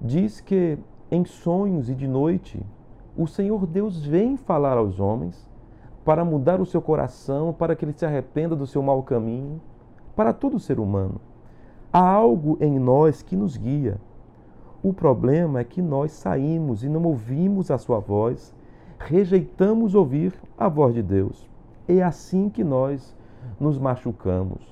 [0.00, 0.78] diz que
[1.10, 2.60] em sonhos e de noite
[3.16, 5.48] o Senhor Deus vem falar aos homens
[6.04, 9.60] para mudar o seu coração, para que ele se arrependa do seu mau caminho,
[10.14, 11.20] para todo ser humano.
[11.92, 13.98] Há algo em nós que nos guia.
[14.82, 18.54] O problema é que nós saímos e não ouvimos a sua voz,
[18.98, 21.48] rejeitamos ouvir a voz de Deus.
[21.88, 23.16] É assim que nós
[23.58, 24.62] nos machucamos.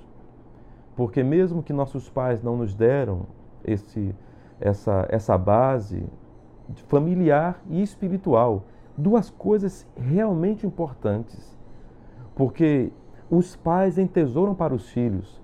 [0.97, 3.27] Porque mesmo que nossos pais não nos deram
[3.65, 4.15] esse,
[4.61, 6.05] essa, essa base,
[6.89, 8.65] familiar e espiritual.
[8.97, 11.59] Duas coisas realmente importantes.
[12.35, 12.93] Porque
[13.31, 15.41] os pais entesouram para os filhos.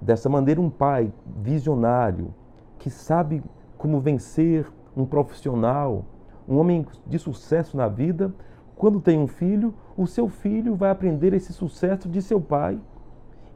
[0.00, 2.34] Dessa maneira, um pai visionário,
[2.78, 3.42] que sabe
[3.76, 6.04] como vencer, um profissional,
[6.48, 8.34] um homem de sucesso na vida,
[8.76, 12.78] quando tem um filho, o seu filho vai aprender esse sucesso de seu pai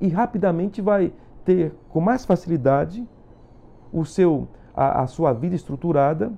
[0.01, 1.13] e rapidamente vai
[1.45, 3.07] ter com mais facilidade
[3.93, 6.33] o seu a, a sua vida estruturada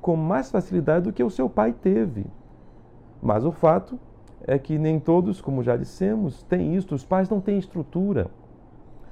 [0.00, 2.26] com mais facilidade do que o seu pai teve.
[3.22, 3.98] Mas o fato
[4.42, 6.94] é que nem todos, como já dissemos, têm isso.
[6.94, 8.30] Os pais não têm estrutura.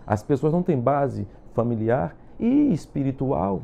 [0.07, 3.63] As pessoas não têm base familiar e espiritual.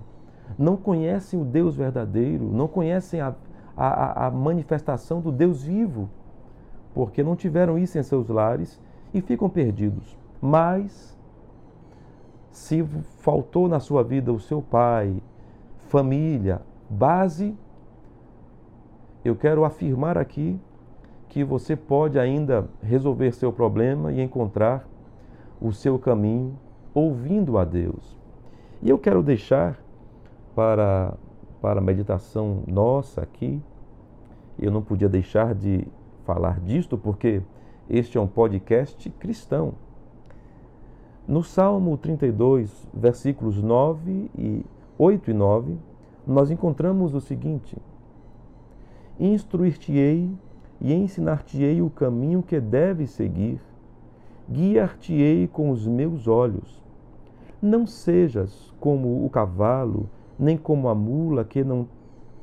[0.58, 3.34] Não conhecem o Deus verdadeiro, não conhecem a,
[3.76, 6.08] a, a manifestação do Deus vivo,
[6.94, 8.80] porque não tiveram isso em seus lares
[9.12, 10.16] e ficam perdidos.
[10.40, 11.16] Mas,
[12.50, 12.82] se
[13.18, 15.22] faltou na sua vida o seu pai,
[15.88, 17.56] família, base,
[19.24, 20.58] eu quero afirmar aqui
[21.28, 24.88] que você pode ainda resolver seu problema e encontrar
[25.60, 26.58] o seu caminho
[26.94, 28.16] ouvindo a Deus.
[28.80, 29.78] E eu quero deixar
[30.54, 31.14] para,
[31.60, 33.60] para a meditação nossa aqui,
[34.58, 35.86] eu não podia deixar de
[36.28, 37.40] falar disto porque
[37.88, 39.72] este é um podcast cristão.
[41.26, 44.66] No Salmo 32, versículos 9 e
[44.98, 45.78] 8 e 9,
[46.26, 47.78] nós encontramos o seguinte:
[49.18, 50.30] Instruir-te-ei
[50.78, 53.58] e ensinar-te-ei o caminho que deves seguir,
[54.50, 56.82] guiar-te-ei com os meus olhos.
[57.60, 61.88] Não sejas como o cavalo nem como a mula que não,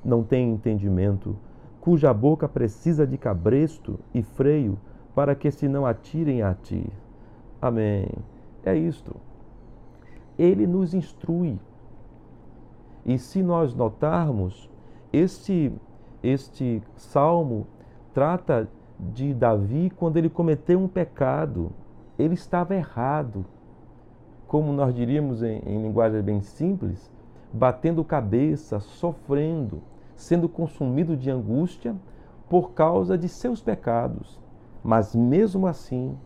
[0.03, 1.37] não tem entendimento,
[1.85, 4.75] cuja boca precisa de cabresto e freio
[5.13, 6.83] para que se não atirem a ti.
[7.61, 8.07] Amém.
[8.63, 9.15] É isto.
[10.35, 11.59] Ele nos instrui.
[13.05, 14.67] E se nós notarmos,
[15.13, 15.71] este,
[16.23, 17.67] este salmo
[18.15, 18.67] trata
[18.99, 21.71] de Davi quando ele cometeu um pecado.
[22.17, 23.45] Ele estava errado.
[24.47, 27.11] Como nós diríamos em, em linguagem bem simples,
[27.53, 29.83] batendo cabeça, sofrendo,
[30.15, 31.95] sendo consumido de angústia
[32.49, 34.39] por causa de seus pecados.
[34.83, 36.17] Mas mesmo assim,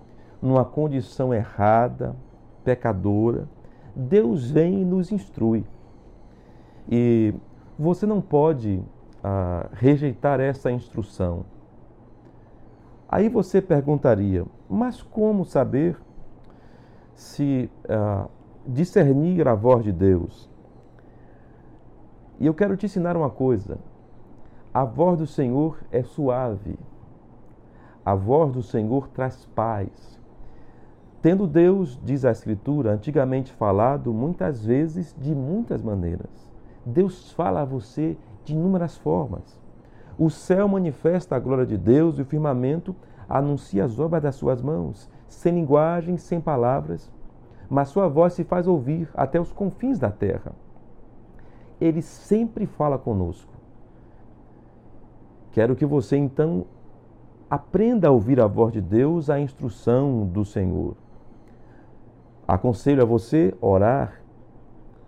[0.42, 2.16] numa condição errada,
[2.64, 3.48] pecadora,
[3.96, 5.66] Deus vem e nos instrui.
[6.90, 7.34] E
[7.78, 8.84] você não pode
[9.24, 11.46] ah, rejeitar essa instrução.
[13.08, 15.98] Aí você perguntaria, mas como saber
[17.16, 18.28] se ah,
[18.66, 20.49] discernir a voz de Deus?
[22.40, 23.78] E eu quero te ensinar uma coisa.
[24.74, 26.80] A voz do Senhor é suave.
[28.06, 30.20] A voz do Senhor traz paz.
[31.22, 36.50] Tendo Deus, diz a Escritura, antigamente falado muitas vezes de muitas maneiras.
[36.86, 39.60] Deus fala a você de inúmeras formas.
[40.18, 42.96] O céu manifesta a glória de Deus e o firmamento
[43.28, 47.12] anuncia as obras das suas mãos, sem linguagem, sem palavras,
[47.70, 50.54] mas sua voz se faz ouvir até os confins da terra.
[51.80, 53.52] Ele sempre fala conosco.
[55.52, 56.66] Quero que você então
[57.50, 60.96] aprenda a ouvir a voz de Deus, a instrução do Senhor.
[62.48, 64.22] Aconselho a você orar,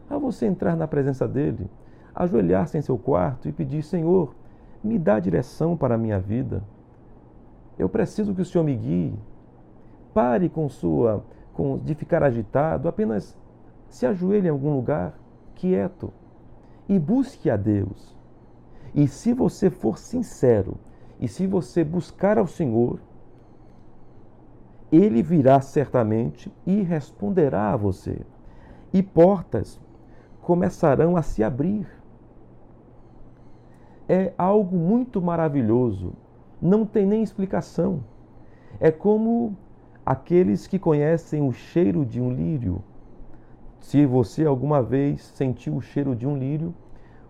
[0.10, 1.70] a você entrar na presença dele,
[2.16, 4.34] ajoelhar-se em seu quarto e pedir: Senhor,
[4.84, 6.64] me dá direção para a minha vida.
[7.78, 9.14] Eu preciso que o Senhor me guie.
[10.14, 13.38] Pare com sua com, de ficar agitado, apenas
[13.90, 15.14] se ajoelhe em algum lugar
[15.56, 16.12] quieto
[16.88, 18.16] e busque a Deus.
[18.94, 20.78] E se você for sincero,
[21.20, 23.00] e se você buscar ao Senhor,
[24.92, 28.20] Ele virá certamente e responderá a você.
[28.94, 29.80] E portas
[30.42, 31.88] começarão a se abrir.
[34.10, 36.14] É algo muito maravilhoso,
[36.62, 38.04] não tem nem explicação.
[38.80, 39.56] É como
[40.06, 42.84] aqueles que conhecem o cheiro de um lírio.
[43.82, 46.74] Se você alguma vez sentiu o cheiro de um lírio,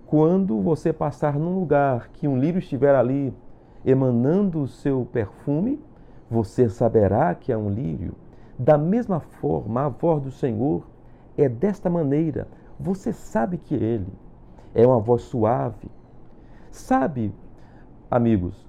[0.06, 3.34] quando você passar num lugar que um lírio estiver ali
[3.86, 5.80] emanando o seu perfume,
[6.30, 8.14] você saberá que é um lírio.
[8.60, 10.86] Da mesma forma, a voz do Senhor
[11.38, 12.48] é desta maneira.
[12.80, 14.14] Você sabe que é Ele.
[14.76, 15.90] É uma voz suave.
[16.70, 17.34] Sabe,
[18.10, 18.68] amigos,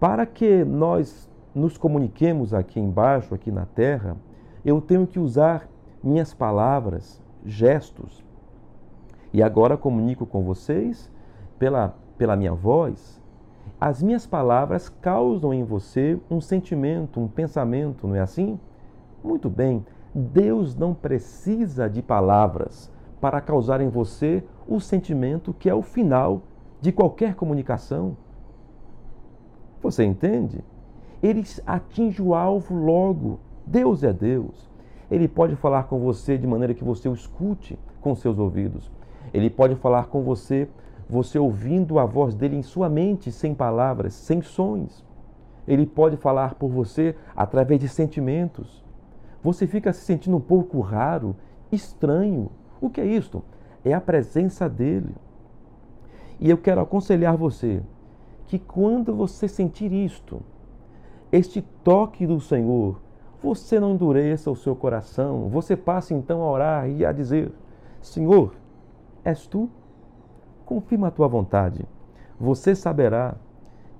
[0.00, 4.16] para que nós nos comuniquemos aqui embaixo, aqui na terra,
[4.64, 5.68] eu tenho que usar
[6.02, 8.24] minhas palavras, gestos,
[9.32, 11.10] e agora comunico com vocês
[11.58, 13.20] pela, pela minha voz.
[13.80, 18.58] As minhas palavras causam em você um sentimento, um pensamento, não é assim?
[19.22, 19.84] Muito bem,
[20.14, 22.90] Deus não precisa de palavras
[23.20, 26.42] para causar em você o sentimento que é o final
[26.80, 28.16] de qualquer comunicação.
[29.82, 30.64] Você entende?
[31.22, 33.40] Ele atinge o alvo logo.
[33.66, 34.67] Deus é Deus.
[35.10, 38.90] Ele pode falar com você de maneira que você o escute com seus ouvidos.
[39.32, 40.68] Ele pode falar com você,
[41.08, 45.04] você ouvindo a voz dele em sua mente, sem palavras, sem sons.
[45.66, 48.84] Ele pode falar por você através de sentimentos.
[49.42, 51.36] Você fica se sentindo um pouco raro,
[51.70, 52.50] estranho.
[52.80, 53.42] O que é isto?
[53.84, 55.14] É a presença dele.
[56.40, 57.82] E eu quero aconselhar você
[58.46, 60.40] que quando você sentir isto,
[61.30, 63.00] este toque do Senhor,
[63.42, 67.52] você não endureça o seu coração, você passe então a orar e a dizer:
[68.00, 68.54] Senhor,
[69.24, 69.68] és tu?
[70.64, 71.84] Confirma a tua vontade.
[72.38, 73.34] Você saberá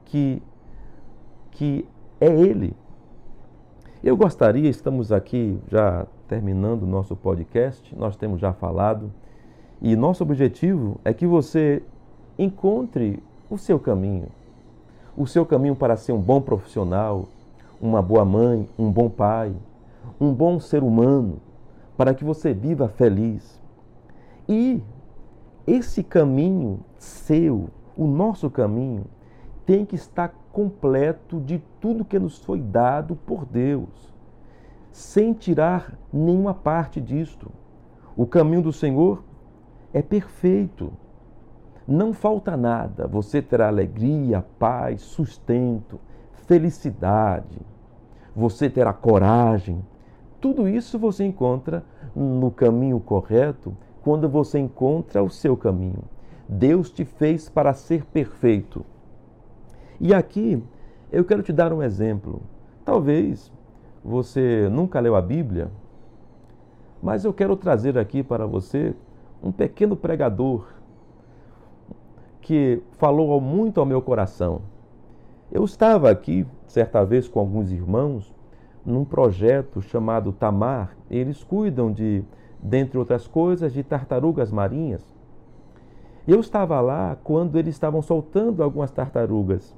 [0.05, 0.43] que,
[1.51, 1.87] que
[2.21, 2.77] é Ele.
[4.03, 9.13] Eu gostaria, estamos aqui já terminando o nosso podcast, nós temos já falado,
[9.81, 11.83] e nosso objetivo é que você
[12.39, 14.29] encontre o seu caminho.
[15.17, 17.27] O seu caminho para ser um bom profissional,
[17.81, 19.55] uma boa mãe, um bom pai,
[20.21, 21.41] um bom ser humano,
[21.97, 23.61] para que você viva feliz.
[24.49, 24.83] E
[25.67, 29.05] esse caminho seu, o nosso caminho,
[29.67, 34.15] tem que estar completo de tudo que nos foi dado por Deus,
[34.91, 37.51] sem tirar nenhuma parte disto.
[38.17, 39.23] O caminho do Senhor
[39.93, 40.93] é perfeito.
[41.87, 43.07] Não falta nada.
[43.07, 46.01] Você terá alegria, paz, sustento,
[46.49, 47.61] felicidade.
[48.35, 49.85] Você terá coragem.
[50.41, 51.85] Tudo isso você encontra
[52.17, 56.03] no caminho correto quando você encontra o seu caminho.
[56.49, 58.85] Deus te fez para ser perfeito.
[60.01, 60.63] E aqui
[61.13, 62.41] eu quero te dar um exemplo.
[62.83, 63.53] Talvez
[64.03, 65.71] você nunca leu a Bíblia,
[67.03, 68.95] mas eu quero trazer aqui para você
[69.43, 70.67] um pequeno pregador
[72.41, 74.63] que falou muito ao meu coração.
[75.51, 78.35] Eu estava aqui, certa vez, com alguns irmãos,
[78.85, 80.95] num projeto chamado Tamar.
[81.11, 82.23] Eles cuidam de,
[82.63, 85.03] dentre outras coisas, de tartarugas marinhas.
[86.27, 89.75] Eu estava lá quando eles estavam soltando algumas tartarugas.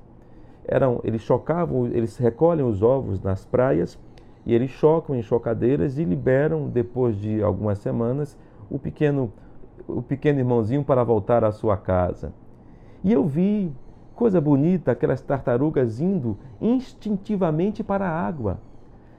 [0.67, 3.97] Eram, eles chocavam, eles recolhem os ovos nas praias
[4.45, 8.37] e eles chocam em chocadeiras e liberam depois de algumas semanas
[8.69, 9.33] o pequeno
[9.89, 12.33] o pequeno irmãozinho para voltar à sua casa.
[13.03, 13.73] E eu vi
[14.21, 18.61] coisa bonita, aquelas tartarugas indo instintivamente para a água.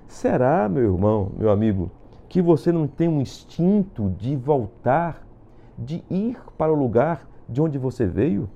[0.08, 1.90] Será, meu irmão, meu amigo,
[2.30, 5.26] que você não tem um instinto de voltar,
[5.76, 8.48] de ir para o lugar de onde você veio?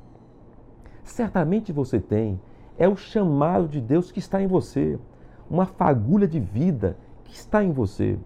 [1.03, 2.39] Certamente você tem.
[2.77, 4.99] É o chamado de Deus que está em você,
[5.49, 8.19] uma fagulha de vida que está em você,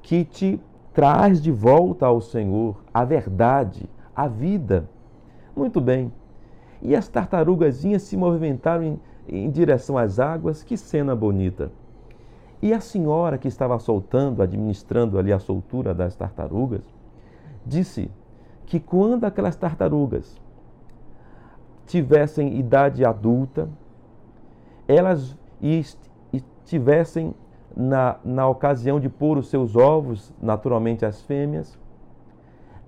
[0.00, 0.58] que te
[0.94, 3.86] traz de volta ao Senhor a verdade,
[4.16, 4.88] a vida.
[5.54, 6.10] Muito bem.
[6.80, 10.62] E as tartarugazinhas se movimentaram em, em direção às águas.
[10.62, 11.70] Que cena bonita!
[12.60, 16.82] E a senhora que estava soltando, administrando ali a soltura das tartarugas,
[17.64, 18.10] disse
[18.66, 20.36] que quando aquelas tartarugas
[21.86, 23.68] tivessem idade adulta,
[24.86, 25.36] elas
[26.32, 27.34] estivessem
[27.76, 31.78] na, na ocasião de pôr os seus ovos, naturalmente as fêmeas,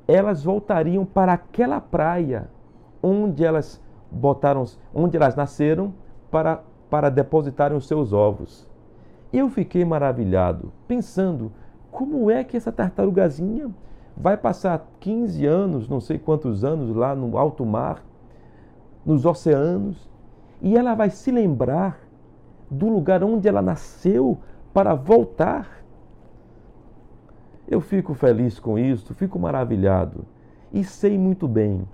[0.07, 2.49] elas voltariam para aquela praia
[3.03, 3.81] onde elas
[4.11, 5.93] botaram, onde elas nasceram
[6.31, 8.69] para, para depositarem os seus ovos.
[9.33, 11.53] Eu fiquei maravilhado, pensando
[11.91, 13.71] como é que essa tartarugazinha
[14.17, 18.05] vai passar 15 anos, não sei quantos anos, lá no alto mar,
[19.05, 20.11] nos oceanos,
[20.61, 22.01] e ela vai se lembrar
[22.71, 24.39] do lugar onde ela nasceu
[24.75, 25.83] para voltar.
[27.67, 30.25] Eu fico feliz com isso, fico maravilhado
[30.73, 31.87] e sei muito bem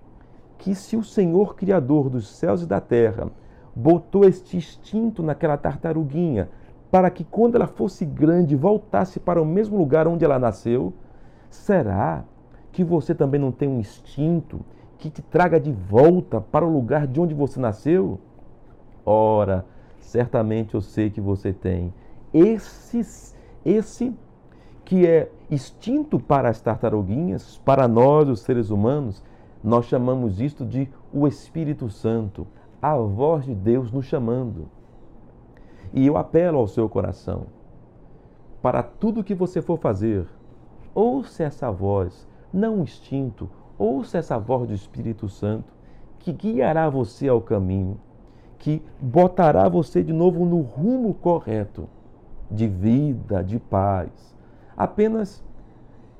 [0.58, 3.30] que se o Senhor Criador dos céus e da terra
[3.74, 6.48] botou este instinto naquela tartaruguinha
[6.90, 10.92] para que quando ela fosse grande voltasse para o mesmo lugar onde ela nasceu,
[11.50, 12.24] será
[12.72, 14.60] que você também não tem um instinto
[14.98, 18.18] que te traga de volta para o lugar de onde você nasceu?
[19.04, 19.64] Ora,
[20.00, 21.92] certamente eu sei que você tem.
[22.32, 23.00] Esse,
[23.64, 24.14] esse
[24.84, 29.22] que é instinto para as tartaruguinhas, para nós, os seres humanos,
[29.66, 32.46] nós chamamos isto de o Espírito Santo,
[32.80, 34.68] a voz de Deus nos chamando.
[35.92, 37.46] E eu apelo ao seu coração,
[38.62, 40.24] para tudo que você for fazer,
[40.94, 45.72] ouça essa voz, não instinto, ouça essa voz do Espírito Santo,
[46.20, 47.98] que guiará você ao caminho,
[48.60, 51.88] que botará você de novo no rumo correto
[52.48, 54.12] de vida, de paz.
[54.76, 55.42] Apenas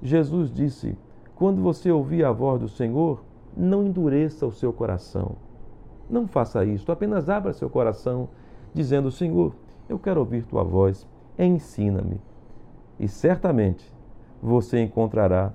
[0.03, 0.99] Jesus disse:
[1.37, 3.26] quando você ouvir a voz do Senhor,
[3.57, 5.37] não endureça o seu coração.
[6.09, 8.29] Não faça isso, apenas abra seu coração,
[8.73, 9.55] dizendo: Senhor,
[9.89, 11.07] eu quero ouvir tua voz,
[11.39, 12.21] ensina-me.
[12.99, 13.93] E certamente
[14.43, 15.53] você encontrará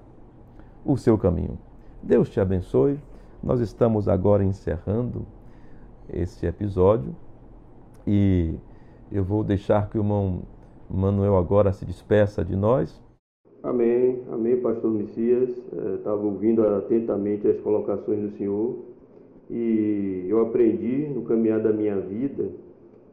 [0.86, 1.58] o seu caminho.
[2.02, 3.00] Deus te abençoe.
[3.42, 5.26] Nós estamos agora encerrando
[6.08, 7.16] esse episódio
[8.06, 8.56] e
[9.12, 10.42] eu vou deixar que o irmão
[10.90, 13.02] Manuel agora se despeça de nós.
[13.64, 15.50] Amém, amém, pastor Messias.
[15.96, 18.76] Estava é, ouvindo atentamente as colocações do senhor
[19.52, 22.50] e eu aprendi no caminhar da minha vida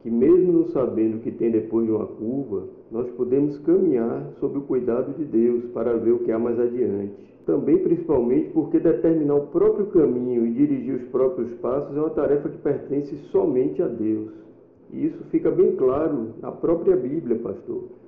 [0.01, 4.57] que, mesmo não sabendo o que tem depois de uma curva, nós podemos caminhar sob
[4.57, 7.13] o cuidado de Deus para ver o que há mais adiante.
[7.45, 12.49] Também, principalmente, porque determinar o próprio caminho e dirigir os próprios passos é uma tarefa
[12.49, 14.31] que pertence somente a Deus.
[14.91, 17.98] E isso fica bem claro na própria Bíblia, pastor.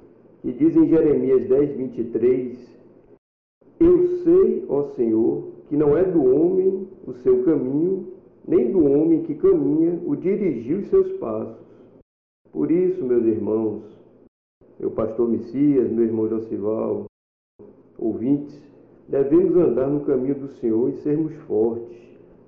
[0.43, 2.57] E diz em Jeremias 10, 23:
[3.79, 8.07] Eu sei, ó Senhor, que não é do homem o seu caminho,
[8.47, 11.65] nem do homem que caminha o dirigir os seus passos.
[12.51, 13.83] Por isso, meus irmãos,
[14.79, 17.05] meu pastor Messias, meu irmão Josival,
[17.97, 18.59] ouvintes,
[19.07, 21.97] devemos andar no caminho do Senhor e sermos fortes.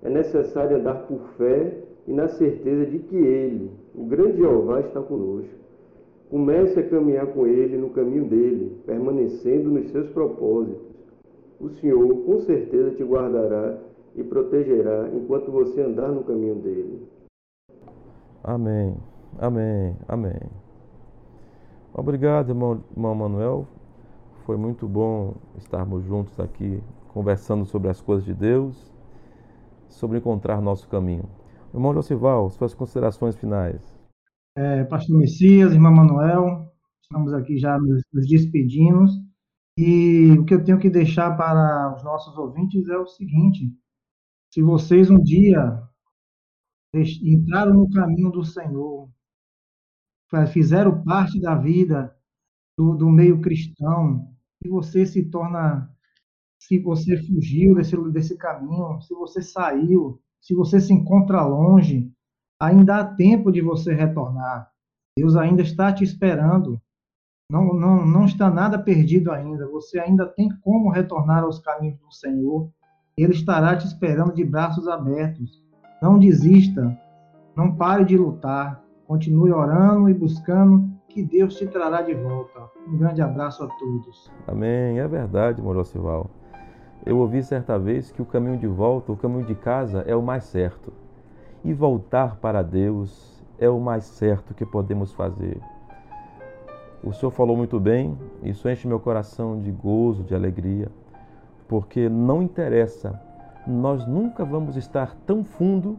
[0.02, 1.78] É necessário andar por fé
[2.08, 5.63] e na certeza de que Ele, o grande Jeová, está conosco.
[6.34, 10.82] Comece a caminhar com Ele no caminho dele, permanecendo nos seus propósitos.
[11.60, 13.78] O Senhor com certeza te guardará
[14.16, 17.08] e protegerá enquanto você andar no caminho dele.
[18.44, 18.98] Amém,
[19.38, 20.40] amém, amém.
[21.94, 23.68] Obrigado, irmão, irmão Manuel.
[24.44, 28.92] Foi muito bom estarmos juntos aqui conversando sobre as coisas de Deus,
[29.88, 31.30] sobre encontrar nosso caminho.
[31.72, 33.93] Irmão Josival, suas considerações finais.
[34.56, 39.06] É, Pastor Messias, irmã Manuel, estamos aqui já nos, nos despedindo.
[39.76, 43.76] E o que eu tenho que deixar para os nossos ouvintes é o seguinte:
[44.54, 45.82] se vocês um dia
[46.94, 49.10] entraram no caminho do Senhor,
[50.52, 52.16] fizeram parte da vida
[52.78, 54.32] do, do meio cristão,
[54.64, 55.92] e você se torna,
[56.60, 62.13] se você fugiu desse, desse caminho, se você saiu, se você se encontra longe,
[62.64, 64.70] ainda há tempo de você retornar.
[65.18, 66.82] Deus ainda está te esperando.
[67.52, 69.68] Não, não, não está nada perdido ainda.
[69.68, 72.70] Você ainda tem como retornar aos caminhos do Senhor.
[73.18, 75.62] Ele estará te esperando de braços abertos.
[76.02, 76.98] Não desista.
[77.56, 78.82] Não pare de lutar.
[79.06, 82.70] Continue orando e buscando que Deus te trará de volta.
[82.88, 84.32] Um grande abraço a todos.
[84.48, 85.00] Amém.
[85.00, 86.32] É verdade, Morocival.
[87.06, 90.24] Eu ouvi certa vez que o caminho de volta, o caminho de casa é o
[90.24, 91.03] mais certo.
[91.64, 95.60] E voltar para Deus é o mais certo que podemos fazer.
[97.04, 100.90] O Senhor falou muito bem, isso enche meu coração de gozo, de alegria,
[101.68, 103.20] porque não interessa,
[103.68, 105.98] nós nunca vamos estar tão fundo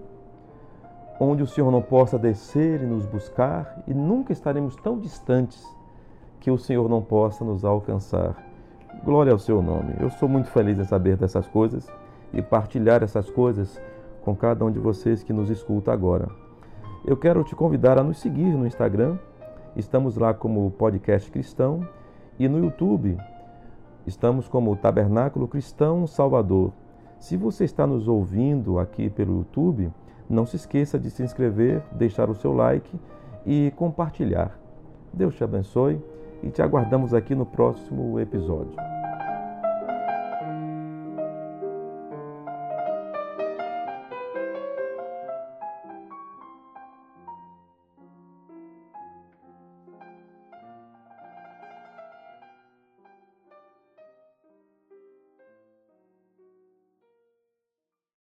[1.19, 5.65] onde o Senhor não possa descer e nos buscar, e nunca estaremos tão distantes
[6.41, 8.37] que o Senhor não possa nos alcançar.
[9.05, 9.95] Glória ao seu nome.
[10.01, 11.87] Eu sou muito feliz em saber dessas coisas
[12.33, 13.81] e partilhar essas coisas
[14.25, 16.29] com cada um de vocês que nos escuta agora.
[17.05, 19.19] Eu quero te convidar a nos seguir no Instagram.
[19.77, 21.87] Estamos lá como Podcast Cristão
[22.39, 23.17] e no YouTube
[24.07, 26.73] estamos como Tabernáculo Cristão Salvador.
[27.19, 29.91] Se você está nos ouvindo aqui pelo YouTube,
[30.29, 32.99] não se esqueça de se inscrever, deixar o seu like
[33.47, 34.59] e compartilhar.
[35.13, 36.01] Deus te abençoe
[36.43, 38.94] e te aguardamos aqui no próximo episódio.